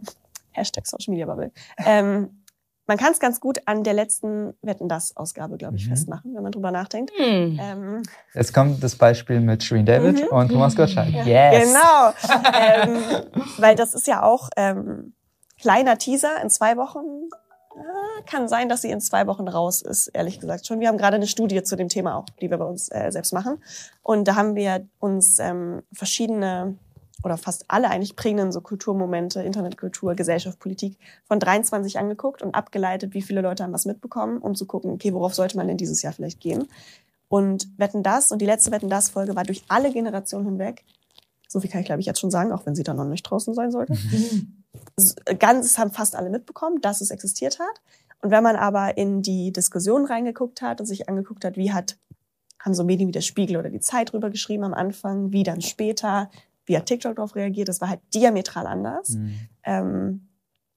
[0.53, 1.53] Hashtag Social Media Bubble.
[1.85, 2.43] Ähm,
[2.87, 5.91] man kann es ganz gut an der letzten Wetten das Ausgabe, glaube ich, Mhm.
[5.91, 7.13] festmachen, wenn man drüber nachdenkt.
[7.17, 7.59] Hm.
[7.63, 8.03] Ähm,
[8.35, 10.37] Jetzt kommt das Beispiel mit Shireen David Mhm.
[10.37, 11.11] und Thomas Gottschalk.
[11.11, 11.69] Ja, Yes.
[11.73, 12.43] Genau.
[12.53, 12.99] ähm,
[13.59, 15.13] weil das ist ja auch ähm,
[15.61, 16.43] kleiner Teaser.
[16.43, 17.29] In zwei Wochen
[18.27, 20.81] kann sein, dass sie in zwei Wochen raus ist, ehrlich gesagt schon.
[20.81, 23.33] Wir haben gerade eine Studie zu dem Thema auch, die wir bei uns äh, selbst
[23.33, 23.63] machen.
[24.03, 26.77] Und da haben wir uns ähm, verschiedene
[27.23, 33.15] oder fast alle eigentlich prägenden so Kulturmomente, Internetkultur, Gesellschaft, Politik von 23 angeguckt und abgeleitet,
[33.15, 36.01] wie viele Leute haben was mitbekommen, um zu gucken, okay, worauf sollte man denn dieses
[36.03, 36.67] Jahr vielleicht gehen.
[37.29, 40.85] Und Wetten das und die letzte Wetten das Folge war durch alle Generationen hinweg,
[41.47, 43.23] so viel kann ich glaube ich jetzt schon sagen, auch wenn sie da noch nicht
[43.23, 43.97] draußen sein sollte.
[45.39, 47.81] Ganz haben fast alle mitbekommen, dass es existiert hat.
[48.23, 51.97] Und wenn man aber in die Diskussion reingeguckt hat und sich angeguckt hat, wie hat
[52.61, 55.63] haben so Medien wie der Spiegel oder die Zeit drüber geschrieben am Anfang, wie dann
[55.63, 56.31] später,
[56.67, 59.11] wie hat TikTok darauf reagiert, das war halt diametral anders.
[59.11, 59.35] Mhm.
[59.65, 60.29] Ähm,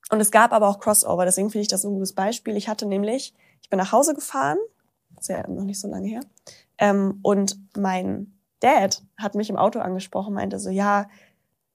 [0.10, 2.56] und es gab aber auch Crossover, deswegen finde ich das ein gutes Beispiel.
[2.56, 4.58] Ich hatte nämlich, ich bin nach Hause gefahren,
[5.20, 6.22] ist ja noch nicht so lange her,
[6.78, 11.10] ähm, und mein Dad hat mich im Auto angesprochen, meinte so, ja,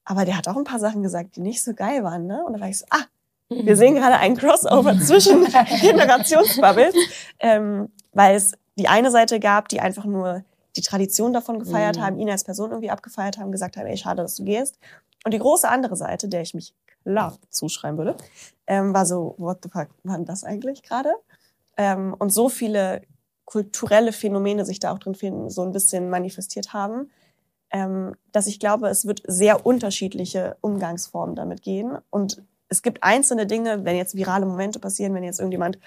[0.09, 2.42] aber der hat auch ein paar Sachen gesagt, die nicht so geil waren, ne?
[2.42, 3.05] Und da war ich so, ah,
[3.51, 5.44] wir sehen gerade einen Crossover zwischen
[5.81, 6.94] Generationsbubbles,
[7.40, 10.44] ähm, weil es die eine Seite gab, die einfach nur
[10.77, 12.01] die Tradition davon gefeiert mhm.
[12.01, 14.79] haben, ihn als Person irgendwie abgefeiert haben, gesagt haben, ey, schade, dass du gehst.
[15.27, 18.16] Und die große andere Seite, der ich mich klar zuschreiben würde,
[18.66, 21.11] ähm, war so, what the fuck, war das eigentlich gerade?
[21.77, 23.03] Ähm, und so viele
[23.44, 27.11] kulturelle Phänomene sich da auch drin finden, so ein bisschen manifestiert haben,
[27.70, 31.98] ähm, dass ich glaube, es wird sehr unterschiedliche Umgangsformen damit gehen.
[32.11, 35.78] Und es gibt einzelne Dinge, wenn jetzt virale Momente passieren, wenn jetzt irgendjemand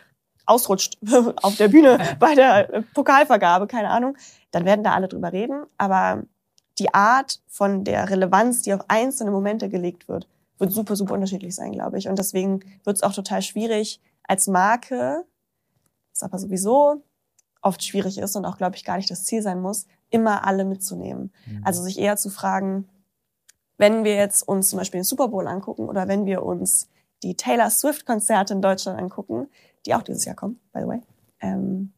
[0.46, 0.98] ausrutscht
[1.38, 4.18] auf der Bühne bei der Pokalvergabe, keine Ahnung,
[4.52, 5.66] dann werden da alle drüber reden.
[5.78, 6.24] Aber
[6.80, 11.56] die Art von der Relevanz, die auf einzelne Momente gelegt wird, wird super, super unterschiedlich
[11.56, 12.08] sein, glaube ich.
[12.08, 15.26] Und deswegen wird es auch total schwierig als Marke,
[16.14, 17.04] ist aber sowieso
[17.62, 20.66] oft schwierig ist und auch, glaube ich, gar nicht das Ziel sein muss, immer alle
[20.66, 21.32] mitzunehmen.
[21.46, 21.62] Mhm.
[21.64, 22.88] Also sich eher zu fragen,
[23.78, 26.88] wenn wir jetzt uns zum Beispiel den Super Bowl angucken oder wenn wir uns
[27.24, 29.48] die Taylor Swift-Konzerte in Deutschland angucken,
[29.86, 31.02] die auch dieses Jahr kommen, by the way,
[31.40, 31.92] ähm,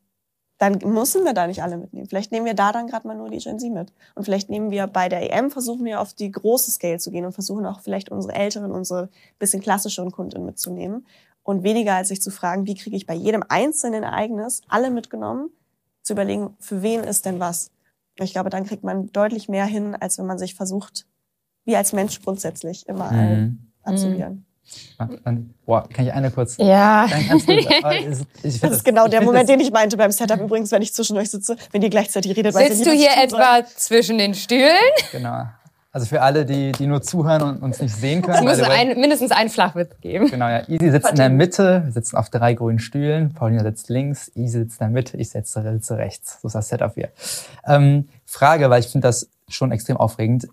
[0.58, 2.08] dann müssen wir da nicht alle mitnehmen.
[2.08, 3.92] Vielleicht nehmen wir da dann gerade mal nur die Gen Z mit.
[4.16, 7.26] Und vielleicht nehmen wir bei der EM, versuchen wir auf die große Scale zu gehen
[7.26, 11.06] und versuchen auch vielleicht unsere älteren, unsere bisschen klassischeren Kunden mitzunehmen.
[11.42, 15.50] Und weniger als sich zu fragen, wie kriege ich bei jedem einzelnen Ereignis alle mitgenommen,
[16.02, 17.72] zu überlegen, für wen ist denn was.
[18.20, 21.06] Ich glaube, dann kriegt man deutlich mehr hin, als wenn man sich versucht,
[21.66, 23.72] wie als Mensch grundsätzlich immer mhm.
[23.84, 24.46] abzuwehren.
[25.66, 26.58] Boah, kann ich eine kurz?
[26.58, 27.08] Ja.
[27.08, 27.66] Ganz kurz,
[28.42, 31.18] das, das ist genau der Moment, den ich meinte beim Setup übrigens, wenn ich zwischen
[31.18, 32.54] euch sitze, wenn ihr gleichzeitig redet.
[32.54, 33.66] Sitzt weiß du hier etwa soll.
[33.76, 34.78] zwischen den Stühlen?
[35.12, 35.46] Genau.
[35.96, 38.48] Also für alle, die, die nur zuhören und uns nicht sehen können.
[38.48, 40.28] Es muss ein, mindestens einen Flachwitz geben.
[40.28, 40.68] Genau, ja.
[40.68, 43.32] Easy sitzt in der Mitte, wir sitzen auf drei grünen Stühlen.
[43.36, 46.40] Paulina sitzt links, Easy sitzt in der Mitte, ich sitze, sitze rechts.
[46.42, 47.10] So ist das Setup hier.
[47.68, 50.48] Ähm, Frage, weil ich finde das schon extrem aufregend.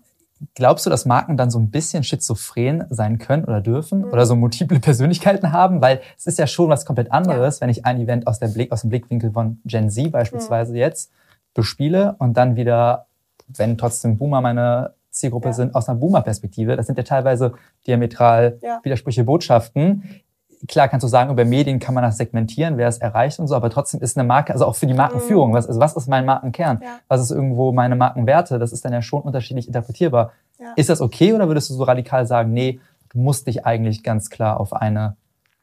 [0.53, 4.13] Glaubst du, dass Marken dann so ein bisschen schizophren sein können oder dürfen mhm.
[4.13, 5.81] oder so multiple Persönlichkeiten haben?
[5.81, 7.61] Weil es ist ja schon was komplett anderes, ja.
[7.61, 10.77] wenn ich ein Event aus, Blick, aus dem Blickwinkel von Gen Z beispielsweise mhm.
[10.77, 11.11] jetzt
[11.55, 13.07] bespiele und dann wieder,
[13.47, 15.53] wenn trotzdem Boomer meine Zielgruppe ja.
[15.53, 16.75] sind, aus einer Boomer-Perspektive.
[16.75, 17.53] Das sind ja teilweise
[17.85, 18.79] diametral ja.
[18.83, 20.23] widersprüchliche Botschaften
[20.67, 23.55] klar kannst du sagen, über Medien kann man das segmentieren, wer es erreicht und so,
[23.55, 25.55] aber trotzdem ist eine Marke, also auch für die Markenführung, mhm.
[25.55, 26.79] was, also was ist mein Markenkern?
[26.81, 26.99] Ja.
[27.07, 28.59] Was ist irgendwo meine Markenwerte?
[28.59, 30.33] Das ist dann ja schon unterschiedlich interpretierbar.
[30.75, 34.29] Ist das okay oder würdest du so radikal sagen, nee, du musst dich eigentlich ganz
[34.29, 35.17] klar auf eine,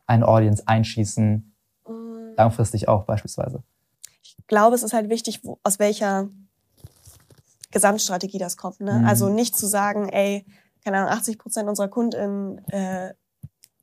[0.07, 1.55] eine Audience einschießen,
[1.87, 1.95] mhm.
[2.37, 3.63] langfristig auch beispielsweise?
[4.23, 6.29] Ich glaube, es ist halt wichtig, wo, aus welcher
[7.71, 8.81] Gesamtstrategie das kommt.
[8.81, 9.01] Ne?
[9.01, 9.07] Mhm.
[9.07, 10.47] Also nicht zu sagen, ey,
[10.85, 13.15] keine Ahnung, 80 Prozent unserer KundInnen äh,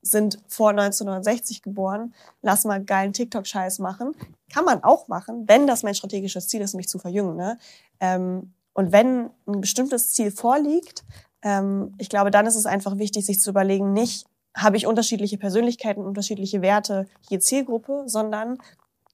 [0.02, 4.14] sind vor 1960 geboren, lass mal geilen TikTok-Scheiß machen.
[4.52, 7.36] Kann man auch machen, wenn das mein strategisches Ziel ist, mich zu verjüngen.
[7.36, 7.58] Ne?
[8.00, 11.04] Ähm, und wenn ein bestimmtes Ziel vorliegt,
[11.42, 15.38] ähm, ich glaube, dann ist es einfach wichtig, sich zu überlegen, nicht habe ich unterschiedliche
[15.38, 18.58] Persönlichkeiten, unterschiedliche Werte je Zielgruppe, sondern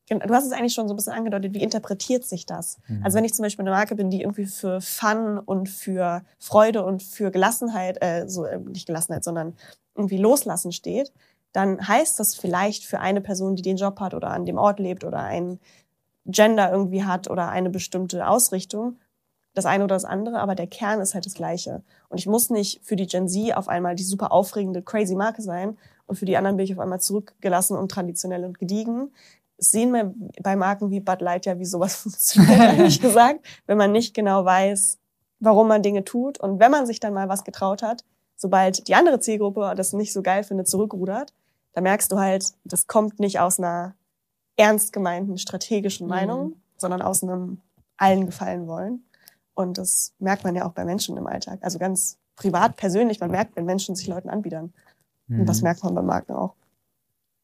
[0.09, 2.79] du hast es eigentlich schon so ein bisschen angedeutet, wie interpretiert sich das?
[2.89, 3.03] Mhm.
[3.05, 6.85] Also wenn ich zum Beispiel eine Marke bin, die irgendwie für Fun und für Freude
[6.85, 9.55] und für Gelassenheit, äh, so äh, nicht Gelassenheit, sondern
[9.95, 11.13] irgendwie loslassen steht,
[11.53, 14.81] dann heißt das vielleicht für eine Person, die den Job hat oder an dem Ort
[14.81, 15.61] lebt oder ein
[16.25, 18.99] Gender irgendwie hat oder eine bestimmte Ausrichtung,
[19.55, 21.83] das eine oder das andere, aber der Kern ist halt das gleiche.
[22.09, 25.43] Und ich muss nicht für die Gen Z auf einmal die super aufregende, crazy Marke
[25.43, 29.13] sein und für die anderen bin ich auf einmal zurückgelassen und traditionell und gediegen.
[29.63, 33.93] Sehen wir bei Marken wie Bud Light ja, wie sowas funktioniert, ehrlich gesagt, wenn man
[33.93, 34.99] nicht genau weiß,
[35.41, 36.39] warum man Dinge tut.
[36.41, 38.05] Und wenn man sich dann mal was getraut hat,
[38.37, 41.33] sobald die andere Zielgruppe das nicht so geil findet, zurückrudert,
[41.75, 43.95] da merkst du halt, das kommt nicht aus einer
[44.57, 46.07] ernst gemeinten strategischen.
[46.07, 46.57] Meinung, mhm.
[46.77, 47.61] sondern aus einem
[47.97, 49.05] allen gefallen wollen.
[49.55, 51.61] Und das merkt man ja auch bei Menschen im Alltag.
[51.63, 54.73] Also ganz privat, persönlich, man merkt, wenn Menschen sich Leuten anbiedern.
[55.29, 55.41] Mhm.
[55.41, 55.65] Und das mhm.
[55.65, 56.55] merkt man bei Marken auch.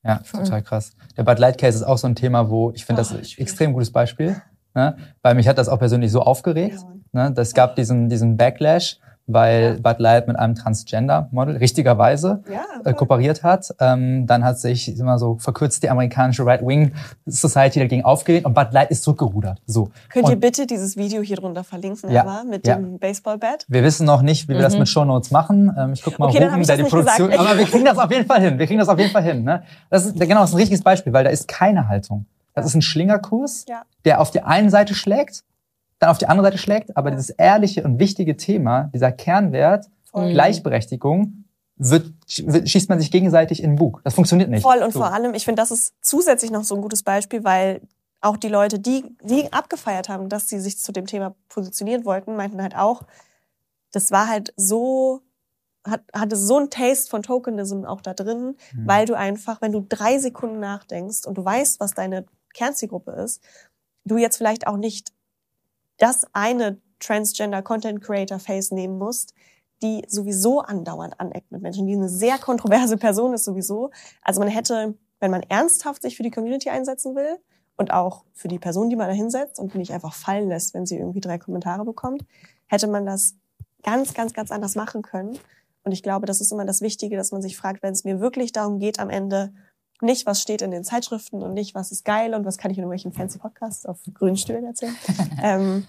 [0.05, 0.92] Ja, total krass.
[1.16, 3.38] Der Bud Light Case ist auch so ein Thema, wo ich finde, Oh, das ist
[3.38, 4.40] ein extrem gutes Beispiel.
[4.74, 4.96] Ne?
[5.22, 6.78] Weil mich hat das auch persönlich so aufgeregt.
[7.12, 7.28] Ja.
[7.28, 7.32] Ne?
[7.34, 8.99] Das gab diesen, diesen Backlash,
[9.29, 9.93] weil Ja.
[9.93, 12.95] Bud Light mit einem Transgender-Model richtigerweise Ja, äh, voll.
[12.95, 13.74] kooperiert hat.
[13.81, 16.93] Ähm, dann hat sich immer so verkürzt die amerikanische Right-Wing
[17.26, 19.61] Society dagegen aufgelehnt und Bud Light ist zurückgerudert.
[19.66, 19.91] So.
[20.11, 22.76] Könnt und ihr bitte dieses Video hier drunter verlinken, Ja, Eva, mit ja.
[22.76, 23.66] dem Baseballbat?
[23.68, 24.81] Wir wissen noch nicht, wie wir das Mhm.
[24.81, 25.72] mit Shownotes machen.
[25.79, 27.29] Ähm, ich guck mal, Okay, Ruben, der das die Produktion.
[27.31, 27.49] gesagt.
[27.49, 28.59] Aber wir kriegen das auf jeden Fall hin.
[28.59, 29.45] Wir kriegen das auf jeden Fall hin.
[29.45, 29.62] Ne?
[29.91, 32.26] Das ist genau das ist ein richtiges Beispiel, weil da ist keine Haltung.
[32.55, 33.83] Das ist ein Schlingerkurs, Ja.
[34.05, 35.45] der auf die eine Seite schlägt,
[35.99, 40.32] dann auf die andere Seite schlägt, aber dieses ehrliche und wichtige Thema, dieser Kernwert, Voll.
[40.32, 41.44] Gleichberechtigung,
[41.76, 42.12] wird,
[42.44, 44.01] wird, schießt man sich gegenseitig in den Bug.
[44.05, 44.62] Das funktioniert nicht.
[44.62, 45.01] Voll und So.
[45.01, 47.82] vor allem, ich finde, das ist zusätzlich noch so ein gutes Beispiel, weil
[48.20, 52.34] auch die Leute, die, die abgefeiert haben, dass sie sich zu dem Thema positionieren wollten,
[52.34, 53.03] meinten halt auch,
[53.92, 55.20] das war halt so,
[55.86, 58.86] hat, hatte so ein Taste von Tokenism auch da drin, Mhm.
[58.86, 63.40] weil du einfach, wenn du drei Sekunden nachdenkst und du weißt, was deine Kernzielgruppe ist,
[64.05, 65.12] du jetzt vielleicht auch nicht
[65.99, 69.34] das eine Transgender Content Creator Face nehmen musst,
[69.82, 73.90] die sowieso andauernd aneckt mit Menschen, die eine sehr kontroverse Person ist sowieso.
[74.22, 77.38] Also man hätte, wenn man ernsthaft sich für die Community einsetzen will
[77.76, 80.86] und auch für die Person, die man da hinsetzt und nicht einfach fallen lässt, wenn
[80.86, 82.24] sie irgendwie drei Kommentare bekommt,
[82.66, 83.36] hätte man das
[83.82, 85.38] ganz, ganz, ganz anders machen können.
[85.84, 88.20] Und ich glaube, das ist immer das Wichtige, dass man sich fragt, wenn es mir
[88.20, 89.53] wirklich darum geht, am Ende
[90.01, 92.78] nicht, was steht in den Zeitschriften und nicht, was ist geil und was kann ich
[92.78, 94.96] in irgendwelchen fancy Podcasts auf grünen Stühlen erzählen,
[95.42, 95.86] ähm,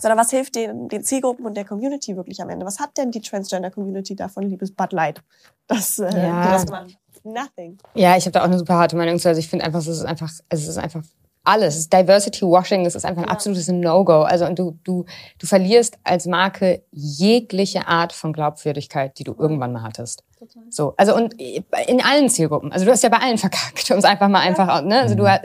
[0.00, 2.66] sondern was hilft den, den Zielgruppen und der Community wirklich am Ende?
[2.66, 5.22] Was hat denn die Transgender-Community davon, liebes Bud Light,
[5.68, 6.52] dass äh, Ja.
[6.52, 6.96] das machen?
[7.22, 7.78] Nothing.
[7.94, 9.28] Ja, ich habe da auch eine super harte Meinung zu.
[9.28, 11.02] Also ich finde einfach, es ist einfach, es ist einfach
[11.44, 11.74] alles.
[11.74, 13.32] Es ist Diversity Washing, das ist einfach ein Ja.
[13.32, 14.22] absolutes No-Go.
[14.22, 15.04] Also und du, du,
[15.38, 20.24] du verlierst als Marke jegliche Art von Glaubwürdigkeit, die du irgendwann mal hattest.
[20.68, 22.70] So, also und in allen Zielgruppen.
[22.70, 25.00] Also du hast ja bei allen verkackt, um es einfach mal einfach, ne?
[25.00, 25.42] Also du hast,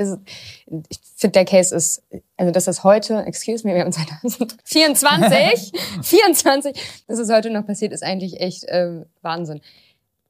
[0.90, 2.04] ich finde der Case ist,
[2.36, 5.72] also dass das heute, excuse me, wir haben 2024,
[6.02, 9.62] 24, dass es heute noch passiert, ist eigentlich echt äh, Wahnsinn.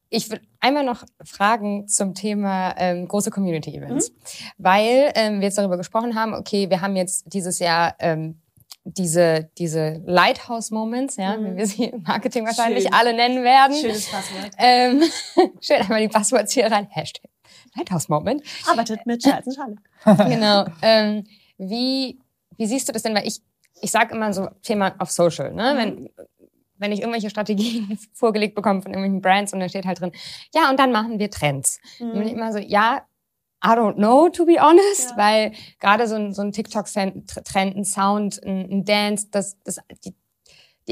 [0.10, 4.12] Ich würde einmal noch fragen zum Thema ähm, große Community-Events,
[4.58, 8.42] weil ähm, wir jetzt darüber gesprochen haben, okay, wir haben jetzt dieses Jahr ähm,
[8.86, 11.46] diese, diese Lighthouse-Moments, ja, Mhm.
[11.54, 12.94] wie wir sie im Marketing wahrscheinlich Schön.
[12.94, 13.76] alle nennen werden.
[13.76, 14.50] Schönes Passwort.
[14.58, 15.04] Ähm,
[15.62, 16.88] schön einmal die Passwords hier rein.
[16.90, 17.30] Hashtag
[17.76, 18.42] Lighthouse-Moment.
[18.68, 19.82] Arbeitet mit Charles und Charlotte.
[20.34, 20.66] Genau.
[20.82, 21.26] Ähm,
[21.60, 22.20] wie,
[22.58, 23.14] wie siehst du das denn?
[23.14, 23.42] Weil ich,
[23.82, 25.74] ich sage immer so Thema auf Social, ne?
[25.78, 26.10] Wenn,
[26.80, 30.12] wenn ich irgendwelche Strategien vorgelegt bekomme von irgendwelchen Brands und da steht halt drin,
[30.54, 31.80] ja, und dann machen wir Trends.
[32.00, 33.06] Dann bin ich immer so, ja,
[33.64, 35.18] I don't know, to be honest, Ja.
[35.18, 40.16] weil gerade so ein, so ein TikTok-Trend, ein Sound, ein, Dance, das, das, die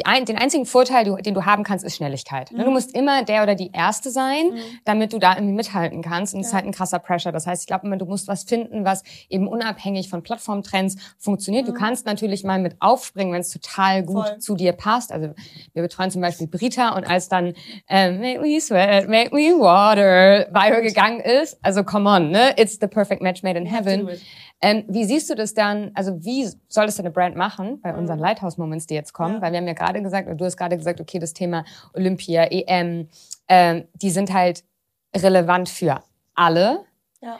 [0.06, 2.52] ein, den einzigen Vorteil, du, den du haben kannst, ist Schnelligkeit.
[2.52, 2.74] Ne, Du Mhm.
[2.74, 4.58] musst immer der oder die Erste sein, Mhm.
[4.86, 6.34] damit du da irgendwie mithalten kannst.
[6.34, 6.58] Und es ist Ja.
[6.58, 7.32] halt ein krasser Pressure.
[7.32, 11.68] Das heißt, ich glaube immer, du musst was finden, was eben unabhängig von Plattformtrends funktioniert.
[11.68, 11.78] Du Mhm.
[11.78, 14.38] kannst natürlich mal mit aufspringen, wenn es total gut Voll.
[14.39, 15.12] zu dir passt.
[15.12, 15.34] Also
[15.74, 17.54] wir betreuen zum Beispiel Brita und als dann
[17.89, 22.54] ähm, Make Me Sweat, Make Me Water viral gegangen ist, also come on, ne?
[22.58, 24.10] It's the perfect match made in heaven.
[24.60, 27.93] Ähm, wie siehst du das dann, also wie soll das denn eine Brand machen bei
[27.95, 28.24] unseren Mhm.
[28.24, 29.36] Lighthouse-Moments, die jetzt kommen?
[29.36, 29.41] Ja.
[29.41, 32.45] Weil wir haben ja gerade gesagt, oder du hast gerade gesagt, okay, das Thema Olympia,
[32.45, 33.08] EM,
[33.47, 34.64] ähm, die sind halt
[35.16, 35.99] relevant für
[36.34, 36.86] alle.
[37.22, 37.39] Ja.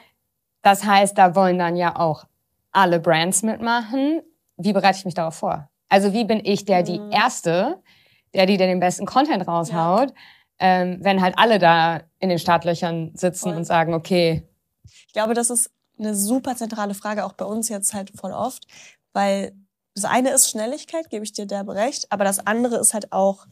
[0.62, 2.24] Das heißt, da wollen dann ja auch
[2.72, 4.22] alle Brands mitmachen.
[4.56, 5.68] Wie bereite ich mich darauf vor?
[5.88, 7.10] Also wie bin ich der, die Mhm.
[7.10, 7.82] Erste,
[8.34, 10.12] der, die den besten Content raushaut,
[10.60, 13.56] ähm, wenn halt alle da in den Startlöchern sitzen Voll.
[13.56, 14.44] und sagen, okay,
[14.84, 18.66] Ich glaube, das ist eine super zentrale Frage, auch bei uns jetzt halt voll oft,
[19.12, 19.54] weil
[19.94, 23.46] das eine ist Schnelligkeit, gebe ich dir derbe recht, aber das andere ist halt auch,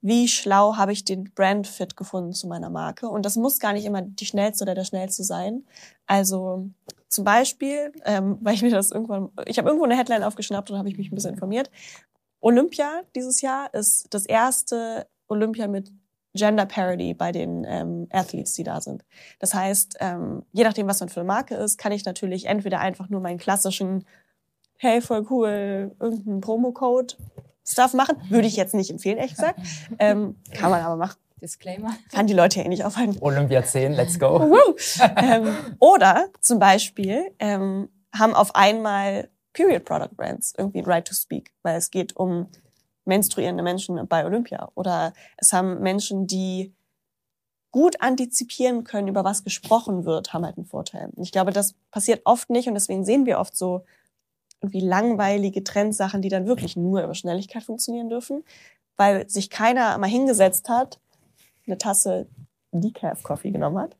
[0.00, 3.08] wie schlau habe ich den Brand-Fit gefunden zu meiner Marke.
[3.08, 5.64] Und das muss gar nicht immer die schnellste oder der schnellste sein.
[6.06, 6.70] Also
[7.08, 10.78] zum Beispiel, ähm, weil ich mir das irgendwann, ich habe irgendwo eine Headline aufgeschnappt und
[10.78, 11.70] habe ich mich ein bisschen informiert.
[12.40, 15.92] Olympia dieses Jahr ist das erste Olympia mit
[16.34, 19.04] Gender Parity bei den ähm, Athletes, die da sind.
[19.38, 22.80] Das heißt, ähm, je nachdem, was man für eine Marke ist, kann ich natürlich entweder
[22.80, 24.04] einfach nur meinen klassischen
[24.80, 27.16] Hey, voll cool, irgendeinen Promocode
[27.66, 28.16] Stuff machen.
[28.28, 29.58] Würde ich jetzt nicht empfehlen, ehrlich gesagt.
[29.98, 31.18] Ähm, kann man aber machen.
[31.42, 31.94] Disclaimer.
[32.12, 33.16] Kann die Leute ja eh nicht aufhalten.
[33.20, 34.40] Olympia 10, let's go.
[34.40, 34.76] Woo!
[35.16, 41.14] ähm, oder zum Beispiel ähm, haben auf einmal Period Product Brands irgendwie ein Right to
[41.14, 42.48] Speak, weil es geht um
[43.08, 44.70] menstruierende Menschen bei Olympia.
[44.74, 46.72] Oder es haben Menschen, die
[47.70, 51.10] gut antizipieren können, über was gesprochen wird, haben halt einen Vorteil.
[51.14, 53.84] Und ich glaube, das passiert oft nicht und deswegen sehen wir oft so
[54.60, 58.44] irgendwie langweilige Trendsachen, die dann wirklich nur über Schnelligkeit funktionieren dürfen,
[58.96, 60.98] weil sich keiner mal hingesetzt hat,
[61.66, 62.26] eine Tasse
[62.72, 63.96] Decaf Coffee genommen hat,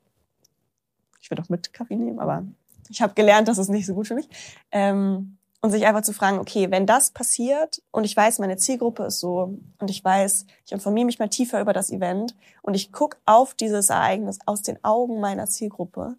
[1.20, 2.44] Ich würde auch mit Kaffee nehmen, aber
[2.88, 4.28] ich habe gelernt, das ist nicht so gut für mich.
[4.72, 9.04] Ähm, und sich einfach zu fragen, okay, wenn das passiert und ich weiß, meine Zielgruppe
[9.04, 12.92] ist so und ich weiß, ich informiere mich mal tiefer über das Event und ich
[12.92, 16.16] gucke auf dieses Ereignis aus den Augen meiner Zielgruppe,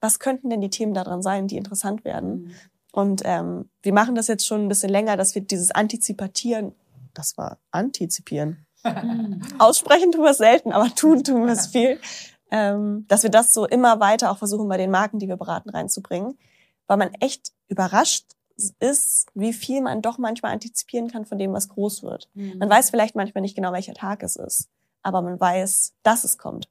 [0.00, 2.44] was könnten denn die Themen daran sein, die interessant werden?
[2.44, 2.54] Mhm.
[2.92, 6.74] Und ähm, wir machen das jetzt schon ein bisschen länger, dass wir dieses Antizipatieren,
[7.14, 8.66] das war Antizipieren,
[9.58, 12.00] aussprechen tun wir es selten, aber tun tun wir es viel,
[12.50, 15.68] ähm, dass wir das so immer weiter auch versuchen, bei den Marken, die wir beraten,
[15.68, 16.38] reinzubringen,
[16.86, 18.24] weil man echt überrascht
[18.80, 22.28] ist, wie viel man doch manchmal antizipieren kann von dem, was groß wird.
[22.34, 22.58] Mhm.
[22.58, 24.68] Man weiß vielleicht manchmal nicht genau, welcher Tag es ist,
[25.02, 26.68] aber man weiß, dass es kommt.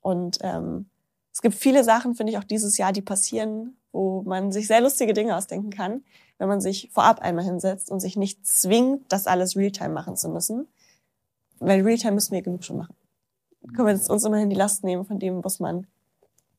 [0.00, 0.86] Und ähm,
[1.32, 4.80] es gibt viele Sachen, finde ich, auch dieses Jahr, die passieren, wo man sich sehr
[4.80, 6.04] lustige Dinge ausdenken kann,
[6.38, 10.28] wenn man sich vorab einmal hinsetzt und sich nicht zwingt, das alles Realtime machen zu
[10.28, 10.68] müssen.
[11.58, 12.94] Weil Realtime müssen wir genug schon machen.
[13.74, 15.86] Können wir jetzt uns immerhin die Last nehmen von dem, was man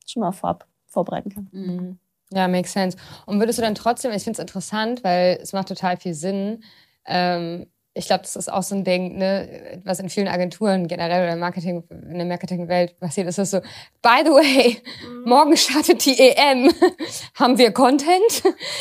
[0.06, 1.50] schon mal vorab vorbereiten kann.
[1.52, 2.00] Mhm.
[2.32, 2.98] Ja, makes sense.
[3.26, 6.64] Und würdest du dann trotzdem, ich finde es interessant, weil es macht total viel Sinn,
[7.06, 7.68] ähm,
[7.98, 11.38] ich glaube, das ist auch so ein Ding, ne, was in vielen Agenturen generell oder
[11.38, 13.62] Marketing, in der Marketingwelt passiert, ist das so,
[14.02, 15.30] by the way, mhm.
[15.30, 16.74] morgen startet die EM.
[17.36, 18.30] Haben wir Content?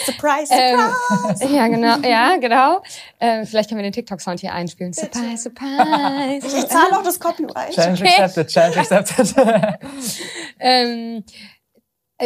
[0.05, 1.45] Surprise, surprise!
[1.45, 2.83] Ähm, ja, genau, ja, genau.
[3.21, 4.91] Ähm, vielleicht können wir den TikTok-Sound hier einspielen.
[4.91, 5.17] Bitte.
[5.17, 6.59] Surprise, surprise.
[6.59, 7.73] Ich zahle auch das Copyright.
[7.73, 8.21] Challenge okay.
[8.21, 9.35] accepted, challenge accepted.
[10.59, 11.23] ähm, äh,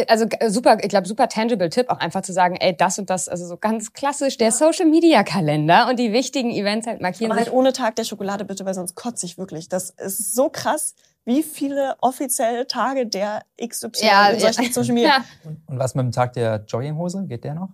[0.07, 3.09] also äh, super, ich glaube, super tangible Tipp, auch einfach zu sagen, ey, das und
[3.09, 7.31] das, also so ganz klassisch, der Social Media Kalender und die wichtigen Events halt markieren.
[7.31, 9.69] Aber halt ohne Tag der Schokolade bitte, weil sonst kotze ich wirklich.
[9.69, 14.71] Das ist so krass, wie viele offizielle Tage der XY ja, in solchen ja.
[14.71, 15.09] Social Media.
[15.09, 15.51] Ja.
[15.67, 17.25] Und was mit dem Tag der Jogginghose?
[17.27, 17.69] Geht der noch?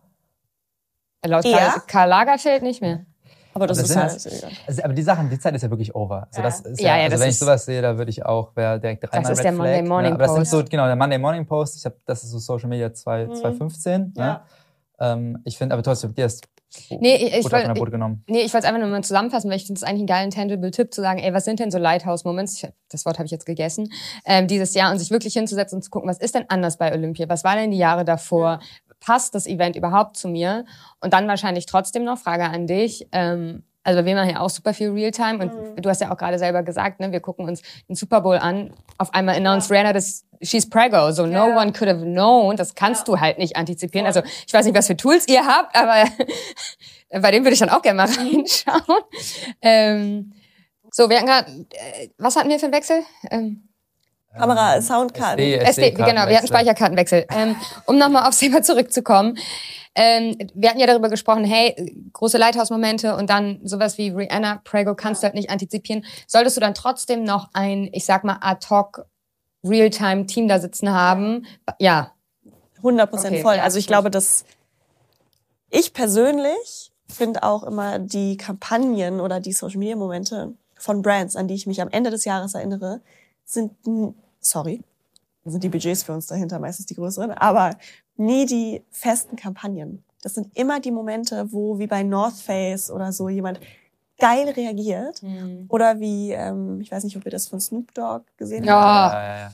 [1.25, 3.05] Laut Karl, Karl Lagerfeld nicht mehr.
[3.55, 5.95] Aber das, das ist halt, halt also, aber die Sachen, die Zeit ist ja wirklich
[5.95, 6.27] over.
[6.27, 8.53] Also das ist ja, ja, ja also wenn ich sowas sehe, da würde ich auch,
[8.55, 10.15] wäre direkt dreimal Das ist Red der Flag, Monday Morning ne?
[10.15, 11.77] Aber das sind so, genau, der Monday Morning Post.
[11.77, 13.35] Ich habe, das ist so Social Media 2, mhm.
[13.35, 14.13] 2015.
[14.17, 14.25] Ja.
[14.25, 14.41] Ne?
[14.99, 16.45] Ähm, ich finde, aber trotzdem, dir ist
[16.89, 17.71] Nee, ich, ich wollte
[18.27, 20.93] nee, ich einfach nur mal zusammenfassen, weil ich finde es eigentlich einen geilen tangible Tipp
[20.93, 22.65] zu sagen, ey, was sind denn so Lighthouse Moments?
[22.89, 23.91] das Wort habe ich jetzt gegessen.
[24.25, 26.93] Ähm, dieses Jahr und sich wirklich hinzusetzen und zu gucken, was ist denn anders bei
[26.93, 27.27] Olympia?
[27.29, 28.59] Was war denn die Jahre davor?
[29.05, 30.65] Passt das Event überhaupt zu mir?
[30.99, 33.07] Und dann wahrscheinlich trotzdem noch Frage an dich.
[33.11, 35.81] Ähm, also wir machen ja auch super viel Realtime und mhm.
[35.81, 38.73] du hast ja auch gerade selber gesagt, ne, wir gucken uns den Super Bowl an.
[38.97, 39.75] Auf einmal announced ja.
[39.75, 42.57] Rihanna, dass she's preggo, so no one could have known.
[42.57, 43.13] Das kannst ja.
[43.13, 44.07] du halt nicht antizipieren.
[44.07, 46.09] Also ich weiß nicht, was für Tools ihr habt, aber
[47.21, 49.03] bei dem würde ich dann auch gerne mal reinschauen.
[49.61, 50.33] Ähm,
[50.89, 53.03] so, wir hatten grad, äh, was hatten wir für einen Wechsel?
[53.29, 53.69] Ähm,
[54.37, 55.39] Kamera, Soundkarten.
[55.39, 57.25] SD, SD, SD genau, wir hatten Speicherkartenwechsel.
[57.29, 57.55] ähm,
[57.85, 59.37] um nochmal aufs Thema zurückzukommen.
[59.95, 64.93] Ähm, wir hatten ja darüber gesprochen, hey, große Lighthouse-Momente und dann sowas wie Rihanna, Prego
[64.93, 66.03] kannst du halt nicht antizipieren.
[66.27, 69.05] Solltest du dann trotzdem noch ein, ich sag mal, ad hoc
[69.63, 71.45] Realtime-Team da sitzen haben?
[71.79, 72.11] Ja.
[72.77, 73.55] 100 Prozent okay, voll.
[73.55, 74.43] Ja, also ich glaube, dass
[75.69, 81.67] ich persönlich finde auch immer die Kampagnen oder die Social-Media-Momente von Brands, an die ich
[81.67, 83.01] mich am Ende des Jahres erinnere,
[83.45, 83.71] sind,
[84.45, 84.81] sorry,
[85.45, 87.77] sind die Budgets für uns dahinter meistens die größeren, aber
[88.17, 90.03] nie die festen Kampagnen.
[90.21, 93.59] Das sind immer die Momente, wo wie bei North Face oder so jemand
[94.17, 95.21] geil reagiert.
[95.21, 95.65] Mhm.
[95.69, 98.73] Oder wie, ähm, ich weiß nicht, ob ihr das von Snoop Dogg gesehen ja.
[98.73, 99.13] habt.
[99.13, 99.51] Ja, ja, ja.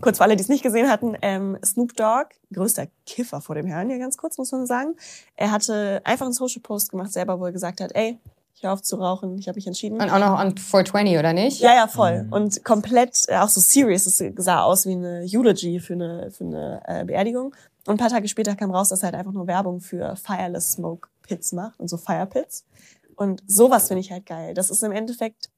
[0.00, 3.66] Kurz für alle, die es nicht gesehen hatten, ähm, Snoop Dogg, größter Kiffer vor dem
[3.66, 4.94] Herrn, ja ganz kurz, muss man sagen.
[5.36, 8.18] Er hatte einfach einen Social Post gemacht, selber, wo er gesagt hat, ey,
[8.56, 10.00] ich höre auf zu rauchen, ich habe mich entschieden.
[10.00, 11.60] Und auch noch an 420, oder nicht?
[11.60, 12.24] Ja, ja, voll.
[12.24, 12.32] Mhm.
[12.32, 16.44] Und komplett, äh, auch so serious, es sah aus wie eine Eulogy für eine, für
[16.44, 17.54] eine äh, Beerdigung.
[17.86, 20.72] Und ein paar Tage später kam raus, dass er halt einfach nur Werbung für Fireless
[20.72, 22.64] Smoke Pits macht und so Fire Pits.
[23.14, 24.54] Und sowas finde ich halt geil.
[24.54, 25.50] Das ist im Endeffekt,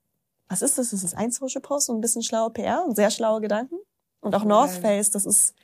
[0.48, 0.90] was ist das?
[0.90, 3.76] Das ist ein Social Post und ein bisschen schlaue PR und sehr schlaue Gedanken.
[4.20, 5.54] Und auch North Face, das ist,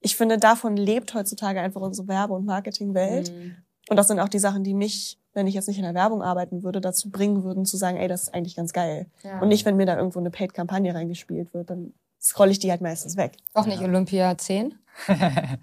[0.00, 3.32] ich finde, davon lebt heutzutage einfach unsere Werbe- und Marketingwelt.
[3.32, 3.56] Mhm.
[3.88, 6.22] Und das sind auch die Sachen, die mich wenn ich jetzt nicht in der Werbung
[6.22, 9.06] arbeiten würde, dazu bringen würden, zu sagen, ey, das ist eigentlich ganz geil.
[9.22, 9.40] Ja.
[9.40, 12.80] Und nicht, wenn mir da irgendwo eine Paid-Kampagne reingespielt wird, dann scroll ich die halt
[12.80, 13.36] meistens weg.
[13.54, 14.74] Auch nicht Olympia 10?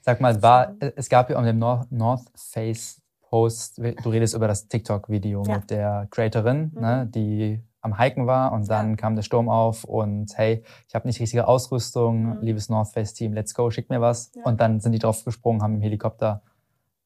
[0.00, 4.46] Sag mal, war, es gab ja um den North, North Face Post, du redest über
[4.46, 5.56] das TikTok-Video ja.
[5.56, 6.80] mit der Creatorin, mhm.
[6.80, 8.96] ne, die am Hiken war und dann ja.
[8.96, 12.42] kam der Sturm auf und hey, ich habe nicht richtige Ausrüstung, mhm.
[12.42, 14.30] liebes North Face Team, let's go, schick mir was.
[14.34, 14.44] Ja.
[14.44, 16.42] Und dann sind die drauf gesprungen, haben im Helikopter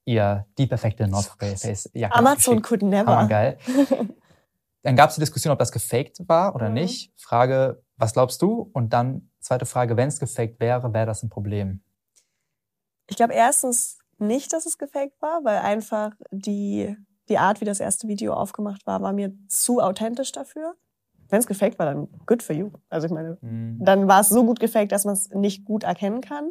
[0.08, 3.26] ihr die perfekte North Face Jacke Amazon could never.
[3.28, 3.58] geil.
[4.82, 6.74] Dann gab es die Diskussion, ob das gefaked war oder mhm.
[6.74, 7.12] nicht.
[7.16, 8.70] Frage, was glaubst du?
[8.72, 11.82] Und dann zweite Frage, wenn es gefaked wäre, wäre das ein Problem?
[13.08, 16.96] Ich glaube erstens nicht, dass es gefaked war, weil einfach die,
[17.28, 20.74] die Art, wie das erste Video aufgemacht war, war mir zu authentisch dafür.
[21.30, 22.70] wenn es gefaked war, dann good for you.
[22.88, 23.84] Also ich meine, Mhm.
[23.84, 26.50] dann war es so gut gefaked, dass man es nicht gut erkennen kann.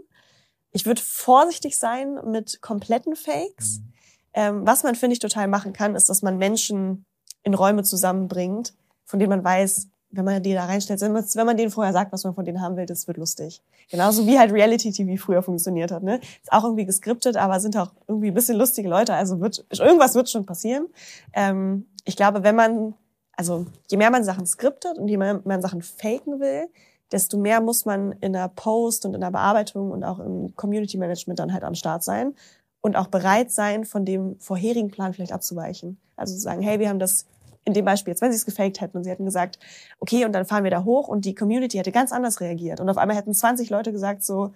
[0.77, 3.79] Ich würde vorsichtig sein mit kompletten Fakes.
[3.79, 3.93] Mhm.
[4.33, 7.03] Ähm, was man, finde ich, total machen kann, ist, dass man Menschen
[7.41, 11.13] in Räume zusammenbringt, von denen man weiß, wenn man die da reinstellt, wenn
[11.45, 13.63] man, denen vorher sagt, was man von denen haben will, das wird lustig.
[13.89, 16.03] Genauso wie halt Reality-TV früher funktioniert hat.
[16.03, 16.19] Ne?
[16.43, 19.15] Ist auch irgendwie geskriptet, aber sind auch irgendwie ein bisschen lustige Leute.
[19.15, 20.89] Also wird, irgendwas wird schon passieren.
[21.33, 22.93] Ähm, ich glaube, wenn man,
[23.35, 26.69] also je mehr man Sachen skriptet und je mehr man Sachen faken will,
[27.11, 30.97] desto mehr muss man in der Post und in der Bearbeitung und auch im Community
[30.97, 32.33] Management dann halt am Start sein
[32.81, 35.99] und auch bereit sein, von dem vorherigen Plan vielleicht abzuweichen.
[36.15, 37.25] Also zu sagen, hey, wir haben das
[37.65, 39.59] in dem Beispiel jetzt, wenn sie es gefaked hätten und sie hätten gesagt,
[39.99, 42.89] okay, und dann fahren wir da hoch und die Community hätte ganz anders reagiert und
[42.89, 44.53] auf einmal hätten 20 Leute gesagt so,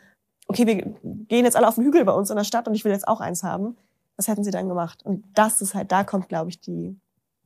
[0.48, 2.86] okay, wir gehen jetzt alle auf den Hügel bei uns in der Stadt und ich
[2.86, 3.78] will jetzt auch eins haben.
[4.16, 5.04] Was hätten sie dann gemacht?
[5.06, 6.98] Und das ist halt, da kommt, glaube ich, die,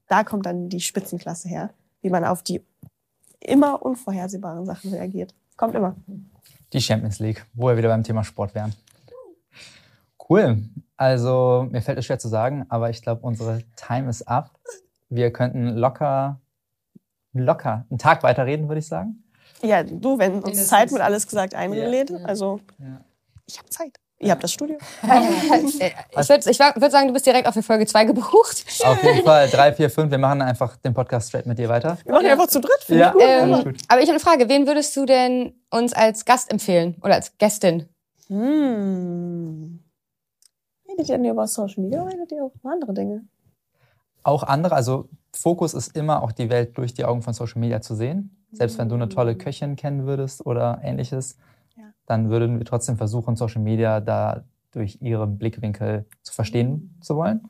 [0.07, 2.63] da kommt dann die Spitzenklasse her, wie man auf die
[3.45, 5.33] immer unvorhersehbaren Sachen reagiert.
[5.57, 5.95] Kommt immer.
[6.73, 8.73] Die Champions League, wo wir wieder beim Thema Sport wären.
[10.29, 10.63] Cool.
[10.97, 14.51] Also, mir fällt es schwer zu sagen, aber ich glaube, unsere Time is up.
[15.09, 16.39] Wir könnten locker,
[17.33, 19.23] locker einen Tag weiterreden, würde ich sagen.
[19.61, 20.67] Ja, du, wenn uns.
[20.67, 22.17] Zeit mit alles gesagt einlädt, Ja.
[22.25, 23.01] also Ja.
[23.45, 23.99] ich habe Zeit.
[24.19, 24.77] Ihr habt das Studio.
[25.03, 25.09] ich
[26.29, 28.65] würde ich würd sagen, du bist direkt auf die Folge 2 gebucht.
[28.85, 30.09] Auf jeden Fall drei, vier, fünf.
[30.09, 31.97] Wir machen einfach den Podcast straight mit dir weiter.
[32.05, 32.31] Wir machen Ja.
[32.31, 32.87] einfach zu dritt.
[32.87, 33.07] Ja.
[33.09, 33.21] ich gut.
[33.21, 33.51] Ähm,
[33.89, 34.47] aber ich habe eine Frage.
[34.47, 36.95] Wen würdest du denn uns als Gast empfehlen?
[37.03, 37.89] Oder als Gästin?
[38.27, 39.79] Hm.
[40.87, 43.25] Redet ihr denn über Social Media oder redet ihr auch über andere Dinge?
[44.23, 47.81] Auch andere, also Fokus ist immer auch die Welt durch die Augen von Social Media
[47.81, 48.45] zu sehen.
[48.53, 51.37] Selbst wenn du eine tolle Köchin kennen würdest oder ähnliches.
[52.05, 57.47] Dann würden wir trotzdem versuchen, Social Media da durch ihren Blickwinkel zu verstehen zu wollen.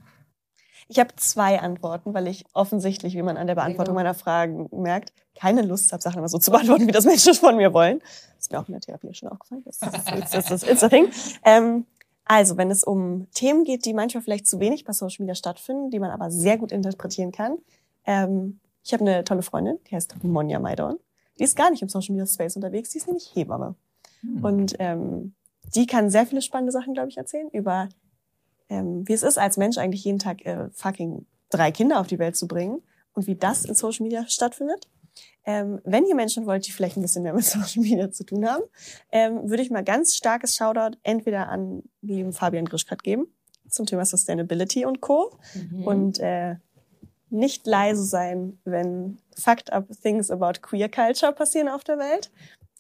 [0.88, 5.14] Ich habe zwei Antworten, weil ich offensichtlich, wie man an der Beantwortung meiner Fragen merkt,
[5.34, 7.99] keine Lust habe, Sachen immer so zu beantworten, wie das Menschen von mir wollen.
[7.99, 9.64] Das ist mir auch in der Therapie schon aufgefallen.
[9.66, 11.08] Das ist, das ist, das thing.
[11.43, 11.86] Ähm,
[12.26, 15.89] also, wenn es um Themen geht, die manchmal vielleicht zu wenig bei Social Media stattfinden,
[15.89, 17.58] die man aber sehr gut interpretieren kann.
[18.06, 20.97] Ähm, ich habe eine tolle Freundin, die heißt Monja Maidon.
[21.39, 23.76] Die ist gar nicht im Social Media Space unterwegs, die ist nämlich Hebamme.
[24.41, 25.34] Und ähm,
[25.76, 27.89] die kann sehr viele spannende Sachen, glaube ich, erzählen über,
[28.69, 32.19] ähm, wie es ist, als Mensch eigentlich jeden Tag äh, fucking drei Kinder auf die
[32.19, 32.82] Welt zu bringen
[33.13, 34.88] und wie das in Social Media stattfindet.
[35.45, 38.45] Ähm, wenn ihr Menschen wollt, die vielleicht ein bisschen mehr mit Social Media zu tun
[38.47, 38.63] haben,
[39.11, 43.28] ähm, würde ich mal ganz starkes Shoutout entweder an lieben Fabian Grischkat geben
[43.69, 45.38] zum Thema Sustainability und Co.
[45.86, 46.55] Und äh,
[47.30, 52.32] nicht leise sein, wenn fucked up things about queer culture passieren auf der Welt.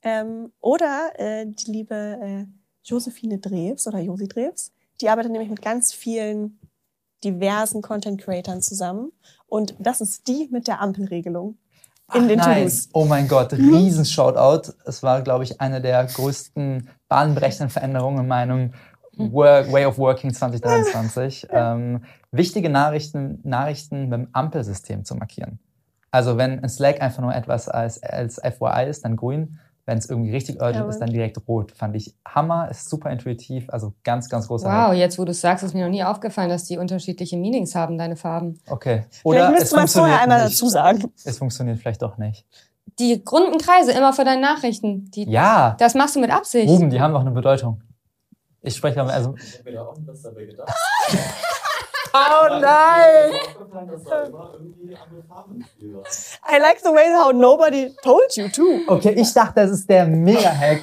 [0.03, 2.45] Ähm, oder äh, die liebe äh,
[2.83, 4.71] Josephine Drews oder Josi Drews,
[5.01, 6.59] die arbeitet nämlich mit ganz vielen
[7.23, 9.11] diversen Content Creatern zusammen.
[9.47, 11.57] Und das ist die mit der Ampelregelung
[12.13, 12.57] in Ach, den nein.
[12.65, 12.89] To-Dos.
[12.93, 13.73] Oh mein Gott, Mhm.
[13.73, 14.73] riesen Shoutout.
[14.85, 18.73] Es war, glaube ich, eine der größten bahnbrechenden Veränderungen in meinem
[19.17, 19.31] Mhm.
[19.31, 21.47] Work, Way of Working 2023.
[21.51, 25.59] Ähm, wichtige Nachrichten, Nachrichten mit dem Ampelsystem zu markieren.
[26.11, 29.59] Also wenn ein Slack einfach nur etwas als, als FYI ist, dann grün.
[29.87, 31.71] Wenn es irgendwie richtig urgent Ja, ist, dann direkt rot.
[31.71, 34.97] Fand ich Hammer, ist super intuitiv, also ganz, ganz großer Wow, Hack.
[34.97, 37.97] jetzt wo du es sagst, ist mir noch nie aufgefallen, dass die unterschiedliche Meanings haben,
[37.99, 38.59] deine Farben.
[38.67, 39.05] Okay.
[39.09, 41.13] Vielleicht Oder es müsste man vorher funktioniert einmal dazu sagen.
[41.23, 42.45] Es funktioniert vielleicht doch nicht.
[42.97, 45.11] Die runden Kreise immer für deine Nachrichten.
[45.11, 46.67] Die, Ja, Das machst du mit Absicht.
[46.67, 47.81] Ruben, die haben doch eine Bedeutung.
[48.61, 50.73] Ich spreche aber, also, Ich habe mir da auch was dabei gedacht.
[52.17, 53.33] Oh nein!
[56.47, 58.85] I like the way how nobody told you to.
[58.87, 60.81] Okay, ich dachte, das ist der Mega-Hack.